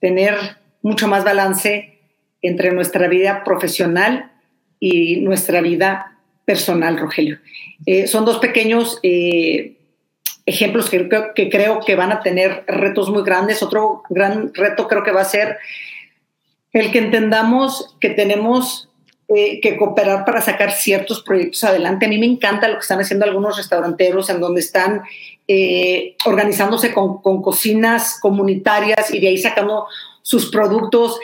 tener 0.00 0.34
mucho 0.80 1.08
más 1.08 1.24
balance 1.24 1.98
entre 2.40 2.72
nuestra 2.72 3.08
vida 3.08 3.44
profesional 3.44 4.32
y 4.80 5.20
nuestra 5.20 5.60
vida 5.60 6.18
personal, 6.44 6.98
Rogelio. 6.98 7.38
Eh, 7.86 8.06
son 8.06 8.24
dos 8.24 8.38
pequeños 8.38 8.98
eh, 9.02 9.76
ejemplos 10.46 10.90
que, 10.90 11.08
que, 11.34 11.50
creo 11.50 11.80
que 11.80 11.94
van 11.94 12.12
a 12.12 12.20
tener 12.20 12.64
retos 12.66 13.10
muy 13.10 13.22
grandes. 13.22 13.62
Otro 13.62 14.02
gran 14.08 14.52
reto 14.54 14.88
creo 14.88 15.04
que 15.04 15.12
va 15.12 15.20
a 15.20 15.26
ser 15.26 15.58
el 16.72 16.90
que 16.90 16.98
entendamos 16.98 17.96
que 18.00 18.10
tenemos 18.10 18.88
eh, 19.34 19.60
que 19.60 19.76
cooperar 19.76 20.24
para 20.24 20.40
sacar 20.40 20.72
ciertos 20.72 21.22
proyectos 21.22 21.64
adelante. 21.64 22.06
A 22.06 22.08
mí 22.08 22.18
me 22.18 22.26
encanta 22.26 22.68
lo 22.68 22.74
que 22.74 22.80
están 22.80 23.00
haciendo 23.00 23.24
algunos 23.24 23.56
restauranteros 23.56 24.28
en 24.30 24.40
donde 24.40 24.60
están 24.60 25.02
eh, 25.48 26.16
organizándose 26.24 26.92
con, 26.92 27.22
con, 27.22 27.40
cocinas 27.40 28.18
comunitarias 28.20 29.12
y 29.12 29.20
de 29.20 29.28
ahí 29.28 29.38
sacando 29.38 29.86
sus 30.22 30.50
productos, 30.50 31.18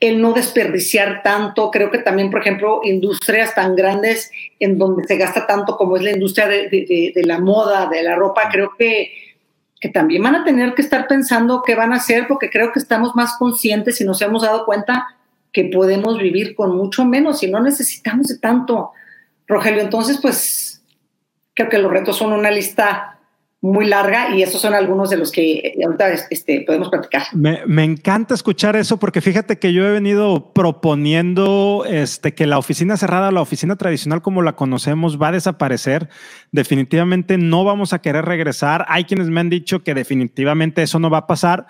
el 0.00 0.20
no 0.20 0.32
desperdiciar 0.32 1.22
tanto. 1.22 1.70
Creo 1.70 1.90
que 1.90 1.98
también, 1.98 2.30
por 2.30 2.40
ejemplo, 2.40 2.80
industrias 2.84 3.54
tan 3.54 3.76
grandes 3.76 4.30
en 4.58 4.78
donde 4.78 5.04
se 5.04 5.16
gasta 5.16 5.46
tanto 5.46 5.76
como 5.76 5.96
es 5.96 6.02
la 6.02 6.10
industria 6.10 6.48
de, 6.48 6.68
de, 6.68 7.22
la 7.24 7.38
moda, 7.38 7.86
de 7.86 8.02
la 8.02 8.16
ropa, 8.16 8.48
creo 8.50 8.72
que, 8.78 9.12
que 9.80 9.88
también 9.88 10.22
van 10.22 10.36
a 10.36 10.44
tener 10.44 10.74
que 10.74 10.82
estar 10.82 11.06
pensando 11.06 11.62
qué 11.64 11.74
van 11.74 11.92
a 11.92 11.96
hacer 11.96 12.26
porque 12.28 12.50
creo 12.50 12.72
que 12.72 12.78
estamos 12.78 13.14
más 13.14 13.36
conscientes 13.38 14.00
y 14.00 14.04
nos 14.04 14.20
hemos 14.22 14.42
dado 14.42 14.64
cuenta 14.64 15.06
que 15.52 15.64
podemos 15.64 16.18
vivir 16.18 16.54
con 16.54 16.76
mucho 16.76 17.04
menos 17.04 17.42
y 17.42 17.50
no 17.50 17.60
necesitamos 17.60 18.28
de 18.28 18.38
tanto, 18.38 18.92
Rogelio. 19.46 19.82
Entonces, 19.82 20.18
pues 20.20 20.82
creo 21.54 21.68
que 21.68 21.78
los 21.78 21.92
retos 21.92 22.16
son 22.16 22.32
una 22.32 22.50
lista 22.50 23.11
muy 23.62 23.86
larga 23.86 24.34
y 24.34 24.42
esos 24.42 24.60
son 24.60 24.74
algunos 24.74 25.08
de 25.08 25.16
los 25.16 25.30
que 25.30 25.74
ahorita 25.84 26.12
este, 26.30 26.64
podemos 26.66 26.88
platicar. 26.88 27.22
Me, 27.32 27.84
encanta 27.84 28.34
escuchar 28.34 28.74
eso 28.74 28.96
porque 28.96 29.20
fíjate 29.20 29.60
que 29.60 29.72
yo 29.72 29.86
he 29.86 29.92
venido 29.92 30.52
proponiendo 30.52 31.84
este, 31.88 32.34
que 32.34 32.48
la 32.48 32.58
oficina 32.58 32.96
cerrada, 32.96 33.30
la 33.30 33.40
oficina 33.40 33.76
tradicional 33.76 34.20
como 34.20 34.42
la 34.42 34.56
conocemos 34.56 35.22
va 35.22 35.28
a 35.28 35.32
desaparecer. 35.32 36.08
Definitivamente 36.50 37.38
no 37.38 37.62
vamos 37.62 37.92
a 37.92 38.00
querer 38.00 38.24
regresar. 38.24 38.84
Hay 38.88 39.04
quienes 39.04 39.28
me 39.28 39.38
han 39.38 39.48
dicho 39.48 39.84
que 39.84 39.94
definitivamente 39.94 40.82
eso 40.82 40.98
no 40.98 41.08
va 41.08 41.18
a 41.18 41.26
pasar, 41.28 41.66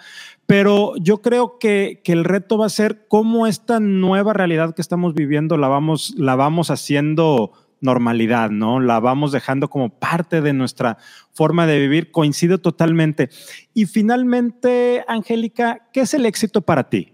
pero 0.47 0.95
yo 0.97 1.21
creo 1.21 1.59
que, 1.59 2.01
que, 2.03 2.13
el 2.13 2.25
reto 2.25 2.57
va 2.57 2.67
a 2.67 2.71
ser 2.71 3.05
cómo 3.07 3.47
esta 3.47 3.81
nueva 3.81 4.33
realidad 4.33 4.75
que 4.75 4.81
estamos 4.81 5.13
viviendo 5.13 5.59
la 5.59 5.69
vamos, 5.69 6.15
la 6.17 6.37
vamos 6.37 6.71
haciendo 6.71 7.53
normalidad, 7.83 8.49
¿no? 8.49 8.81
La 8.81 8.99
vamos 9.01 9.33
dejando 9.33 9.68
como 9.68 9.90
parte 9.90 10.40
de 10.40 10.55
nuestra 10.55 10.97
forma 11.35 11.66
de 11.66 11.79
vivir, 11.79 12.11
coincide 12.11 12.57
totalmente. 12.57 13.29
Y 13.75 13.85
finalmente, 13.85 15.05
Angélica, 15.07 15.88
¿qué 15.92 16.01
es 16.01 16.14
el 16.14 16.25
éxito 16.25 16.62
para 16.62 16.88
ti? 16.88 17.12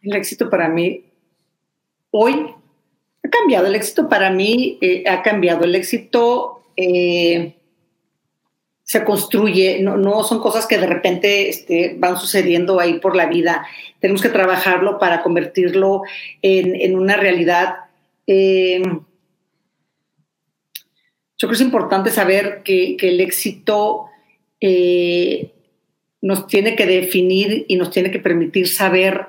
El 0.00 0.14
éxito 0.14 0.48
para 0.48 0.68
mí 0.68 1.04
hoy 2.10 2.54
Ha 3.22 3.28
cambiado 3.28 3.66
el 3.66 3.74
éxito 3.74 4.08
para 4.08 4.30
mí, 4.30 4.78
eh, 4.80 5.02
ha 5.08 5.20
cambiado 5.22 5.64
el 5.64 5.74
éxito. 5.74 6.62
Eh, 6.76 7.56
se 8.86 9.02
construye, 9.02 9.82
no, 9.82 10.22
son 10.22 10.38
cosas 10.38 10.64
que 10.64 10.78
de 10.78 10.86
repente 10.86 11.48
este, 11.48 11.96
van 11.98 12.16
sucediendo 12.16 12.78
ahí 12.78 13.00
por 13.00 13.16
la 13.16 13.26
vida. 13.26 13.66
Tenemos 13.98 14.22
que 14.22 14.28
trabajarlo 14.28 15.00
para 15.00 15.24
convertirlo 15.24 16.02
en, 16.40 16.96
una 16.96 17.16
realidad. 17.16 17.85
Eh, 18.26 18.82
yo 21.38 21.48
creo 21.48 21.50
que 21.50 21.54
es 21.54 21.60
importante 21.60 22.10
saber 22.10 22.62
que, 22.64 22.96
el 23.00 23.20
éxito 23.20 24.06
nos 26.22 26.46
tiene 26.46 26.74
que 26.76 26.86
definir 26.86 27.66
y 27.68 27.76
nos 27.76 27.90
tiene 27.90 28.10
que 28.10 28.18
permitir 28.18 28.68
saber, 28.68 29.26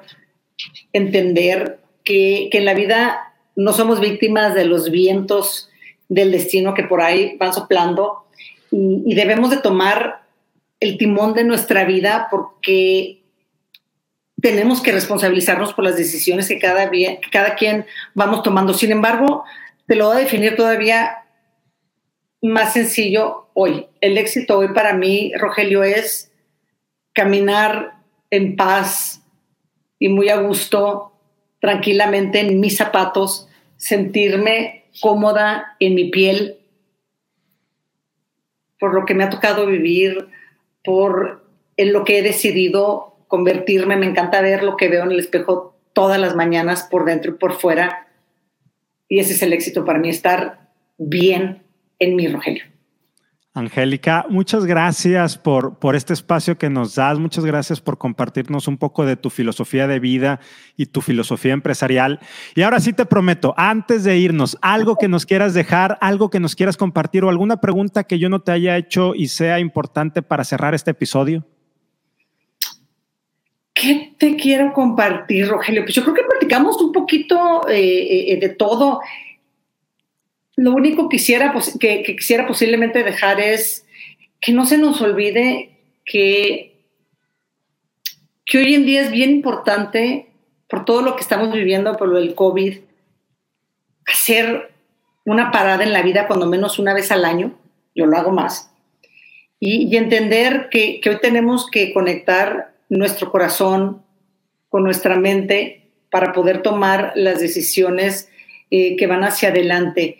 entender 0.93 1.79
que, 2.03 2.49
que 2.51 2.57
en 2.59 2.65
la 2.65 2.73
vida 2.73 3.33
no 3.55 3.73
somos 3.73 3.99
víctimas 3.99 4.55
de 4.55 4.65
los 4.65 4.89
vientos 4.89 5.69
del 6.09 6.31
destino 6.31 6.73
que 6.73 6.83
por 6.83 7.01
ahí 7.01 7.35
van 7.37 7.53
soplando 7.53 8.27
y, 8.71 9.13
debemos 9.15 9.49
de 9.49 9.57
tomar 9.57 10.27
el 10.79 10.97
timón 10.97 11.33
de 11.33 11.43
nuestra 11.43 11.85
vida 11.85 12.27
porque 12.29 13.23
tenemos 14.41 14.81
que 14.81 14.91
responsabilizarnos 14.91 15.73
por 15.73 15.83
las 15.83 15.97
decisiones 15.97 16.47
que 16.47 16.59
cada, 16.59 16.89
cada 17.31 17.55
quien 17.55 17.85
vamos 18.13 18.43
tomando. 18.43 18.73
Sin 18.73 18.91
embargo, 18.91 19.43
te 19.87 19.95
lo 19.95 20.07
voy 20.07 20.17
a 20.17 20.19
definir 20.19 20.55
todavía 20.55 21.25
más 22.41 22.73
sencillo 22.73 23.49
hoy. 23.53 23.87
El 24.01 24.17
éxito 24.17 24.59
hoy 24.59 24.69
para 24.69 24.93
mí, 24.93 25.31
Rogelio, 25.37 25.83
es 25.83 26.31
caminar 27.13 27.95
en 28.29 28.55
paz 28.55 29.21
y 29.97 30.09
muy 30.09 30.29
a 30.29 30.37
gusto, 30.37 31.13
tranquilamente 31.59 32.39
en 32.39 32.59
mis 32.59 32.77
zapatos, 32.77 33.47
sentirme 33.77 34.85
cómoda 35.01 35.75
en 35.79 35.95
mi 35.95 36.09
piel 36.09 36.57
por 38.79 38.93
lo 38.93 39.05
que 39.05 39.13
me 39.13 39.23
ha 39.23 39.29
tocado 39.29 39.65
vivir, 39.65 40.27
por 40.83 41.43
en 41.77 41.93
lo 41.93 42.03
que 42.03 42.19
he 42.19 42.21
decidido 42.21 43.16
convertirme. 43.27 43.95
Me 43.95 44.05
encanta 44.05 44.41
ver 44.41 44.63
lo 44.63 44.77
que 44.77 44.89
veo 44.89 45.03
en 45.03 45.11
el 45.11 45.19
espejo 45.19 45.77
todas 45.93 46.19
las 46.19 46.35
mañanas, 46.35 46.87
por 46.89 47.05
dentro 47.05 47.31
y 47.31 47.35
por 47.35 47.53
fuera. 47.53 48.07
Y 49.09 49.19
ese 49.19 49.33
es 49.33 49.41
el 49.41 49.53
éxito 49.53 49.85
para 49.85 49.99
mí, 49.99 50.09
estar 50.09 50.69
bien 50.97 51.63
en 51.99 52.15
mi 52.15 52.27
Rogelio. 52.27 52.63
Angélica, 53.57 54.25
muchas 54.29 54.65
gracias 54.65 55.39
por, 55.39 55.79
por 55.79 55.95
este 55.95 56.13
espacio 56.13 56.59
que 56.59 56.69
nos 56.69 56.93
das, 56.93 57.17
muchas 57.17 57.43
gracias 57.43 57.81
por 57.81 57.97
compartirnos 57.97 58.67
un 58.67 58.77
poco 58.77 59.05
de 59.05 59.15
tu 59.15 59.31
filosofía 59.31 59.87
de 59.87 59.99
vida 59.99 60.39
y 60.75 60.85
tu 60.85 61.01
filosofía 61.01 61.53
empresarial. 61.53 62.19
Y 62.53 62.61
ahora 62.61 62.79
sí 62.79 62.93
te 62.93 63.07
prometo, 63.07 63.55
antes 63.57 64.03
de 64.03 64.19
irnos, 64.19 64.57
algo 64.61 64.97
que 64.97 65.07
nos 65.07 65.25
quieras 65.25 65.55
dejar, 65.55 65.97
algo 66.01 66.29
que 66.29 66.39
nos 66.39 66.55
quieras 66.55 66.77
compartir 66.77 67.23
o 67.23 67.29
alguna 67.29 67.59
pregunta 67.59 68.03
que 68.03 68.19
yo 68.19 68.29
no 68.29 68.41
te 68.41 68.51
haya 68.51 68.77
hecho 68.77 69.15
y 69.15 69.29
sea 69.29 69.59
importante 69.59 70.21
para 70.21 70.43
cerrar 70.43 70.75
este 70.75 70.91
episodio. 70.91 71.43
¿Qué 73.79 74.15
te 74.17 74.35
quiero 74.37 74.73
compartir, 74.73 75.47
Rogelio? 75.47 75.83
Pues 75.83 75.93
yo 75.93 76.01
creo 76.01 76.15
que 76.15 76.23
platicamos 76.23 76.81
un 76.81 76.91
poquito 76.91 77.69
eh, 77.69 78.33
eh, 78.33 78.39
de 78.39 78.49
todo. 78.49 79.01
Lo 80.55 80.71
único 80.71 81.07
que 81.07 81.17
quisiera, 81.17 81.53
que, 81.79 82.01
quisiera 82.01 82.47
posiblemente 82.47 83.03
dejar 83.03 83.39
es 83.39 83.85
que 84.41 84.51
no 84.51 84.65
se 84.65 84.79
nos 84.79 84.99
olvide 85.01 85.77
que, 86.05 86.75
que 88.45 88.57
hoy 88.57 88.73
en 88.73 88.87
día 88.87 89.01
es 89.01 89.11
bien 89.11 89.29
importante, 89.29 90.25
por 90.67 90.83
todo 90.83 91.03
lo 91.03 91.15
que 91.15 91.21
estamos 91.21 91.53
viviendo, 91.53 91.97
por 91.97 92.07
lo 92.07 92.17
del 92.17 92.33
COVID, 92.33 92.79
hacer 94.07 94.71
una 95.23 95.51
parada 95.51 95.83
en 95.83 95.93
la 95.93 96.01
vida 96.01 96.25
cuando 96.25 96.47
menos 96.47 96.79
una 96.79 96.95
vez 96.95 97.11
al 97.11 97.25
año, 97.25 97.55
yo 97.93 98.07
lo 98.07 98.17
hago 98.17 98.31
más, 98.31 98.71
y, 99.59 99.95
entender 99.95 100.69
que, 100.71 100.99
hoy 101.07 101.19
tenemos 101.21 101.69
que 101.69 101.93
conectar 101.93 102.76
nuestro 102.89 103.31
corazón 103.31 104.03
con 104.69 104.83
nuestra 104.83 105.15
mente 105.17 105.89
para 106.09 106.33
poder 106.33 106.61
tomar 106.61 107.13
las 107.15 107.39
decisiones 107.39 108.29
eh, 108.69 108.95
que 108.95 109.07
van 109.07 109.23
hacia 109.23 109.49
adelante. 109.49 110.17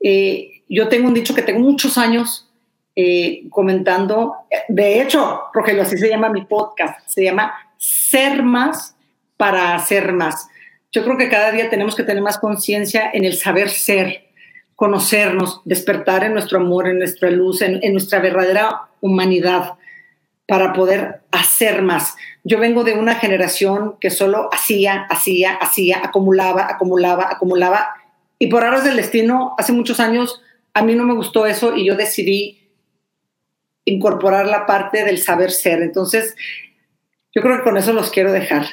Eh, 0.00 0.62
yo 0.68 0.88
tengo 0.88 1.08
un 1.08 1.14
dicho 1.14 1.34
que 1.34 1.42
tengo 1.42 1.60
muchos 1.60 1.98
años 1.98 2.48
eh, 2.96 3.44
comentando, 3.50 4.34
de 4.68 5.00
hecho, 5.00 5.42
Rogelio, 5.52 5.82
así 5.82 5.96
se 5.96 6.08
llama 6.08 6.28
mi 6.28 6.44
podcast, 6.44 7.08
se 7.08 7.24
llama 7.24 7.52
Ser 7.78 8.42
más 8.42 8.96
para 9.36 9.74
hacer 9.74 10.12
más. 10.12 10.48
Yo 10.92 11.04
creo 11.04 11.16
que 11.16 11.28
cada 11.28 11.52
día 11.52 11.70
tenemos 11.70 11.94
que 11.94 12.02
tener 12.02 12.22
más 12.22 12.38
conciencia 12.38 13.10
en 13.12 13.24
el 13.24 13.36
saber 13.36 13.70
ser, 13.70 14.24
conocernos, 14.76 15.62
despertar 15.64 16.24
en 16.24 16.32
nuestro 16.32 16.58
amor, 16.58 16.88
en 16.88 16.98
nuestra 16.98 17.30
luz, 17.30 17.62
en, 17.62 17.78
en 17.82 17.92
nuestra 17.92 18.18
verdadera 18.18 18.88
humanidad 19.00 19.74
para 20.50 20.72
poder 20.72 21.20
hacer 21.30 21.80
más. 21.80 22.16
Yo 22.42 22.58
vengo 22.58 22.82
de 22.82 22.94
una 22.94 23.14
generación 23.14 23.94
que 24.00 24.10
solo 24.10 24.48
hacía, 24.52 25.06
hacía, 25.08 25.54
hacía, 25.54 26.00
acumulaba, 26.02 26.66
acumulaba, 26.68 27.28
acumulaba 27.30 27.94
y 28.36 28.48
por 28.48 28.64
aras 28.64 28.82
del 28.82 28.96
destino, 28.96 29.54
hace 29.58 29.72
muchos 29.72 30.00
años, 30.00 30.42
a 30.74 30.82
mí 30.82 30.96
no 30.96 31.04
me 31.04 31.14
gustó 31.14 31.46
eso 31.46 31.76
y 31.76 31.86
yo 31.86 31.94
decidí 31.94 32.68
incorporar 33.84 34.46
la 34.46 34.66
parte 34.66 35.04
del 35.04 35.18
saber 35.18 35.52
ser. 35.52 35.82
Entonces, 35.82 36.34
yo 37.32 37.42
creo 37.42 37.58
que 37.58 37.62
con 37.62 37.76
eso 37.76 37.92
los 37.92 38.10
quiero 38.10 38.32
dejar. 38.32 38.66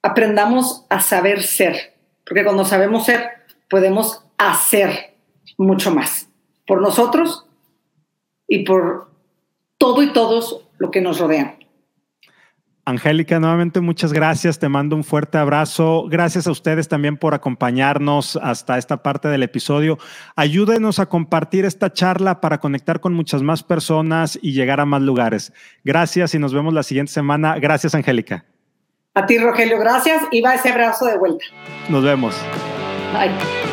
Aprendamos 0.00 0.86
a 0.88 1.00
saber 1.00 1.42
ser, 1.42 1.92
porque 2.24 2.44
cuando 2.44 2.64
sabemos 2.64 3.04
ser, 3.04 3.28
podemos 3.68 4.24
hacer 4.38 5.16
mucho 5.58 5.90
más 5.90 6.30
por 6.66 6.80
nosotros 6.80 7.44
y 8.48 8.60
por 8.60 9.12
todo 9.82 10.00
y 10.00 10.12
todos 10.12 10.61
lo 10.82 10.90
que 10.90 11.00
nos 11.00 11.20
rodean. 11.20 11.56
Angélica, 12.84 13.38
nuevamente 13.38 13.80
muchas 13.80 14.12
gracias, 14.12 14.58
te 14.58 14.68
mando 14.68 14.96
un 14.96 15.04
fuerte 15.04 15.38
abrazo. 15.38 16.06
Gracias 16.08 16.48
a 16.48 16.50
ustedes 16.50 16.88
también 16.88 17.16
por 17.16 17.32
acompañarnos 17.32 18.36
hasta 18.42 18.76
esta 18.76 19.04
parte 19.04 19.28
del 19.28 19.44
episodio. 19.44 19.98
Ayúdenos 20.34 20.98
a 20.98 21.06
compartir 21.06 21.64
esta 21.64 21.92
charla 21.92 22.40
para 22.40 22.58
conectar 22.58 22.98
con 22.98 23.14
muchas 23.14 23.40
más 23.42 23.62
personas 23.62 24.36
y 24.42 24.52
llegar 24.52 24.80
a 24.80 24.84
más 24.84 25.00
lugares. 25.00 25.52
Gracias 25.84 26.34
y 26.34 26.40
nos 26.40 26.52
vemos 26.52 26.74
la 26.74 26.82
siguiente 26.82 27.12
semana. 27.12 27.56
Gracias, 27.60 27.94
Angélica. 27.94 28.44
A 29.14 29.26
ti, 29.26 29.38
Rogelio, 29.38 29.78
gracias 29.78 30.24
y 30.32 30.40
va 30.40 30.56
ese 30.56 30.70
abrazo 30.70 31.06
de 31.06 31.18
vuelta. 31.18 31.44
Nos 31.88 32.02
vemos. 32.02 32.34
Bye. 33.12 33.71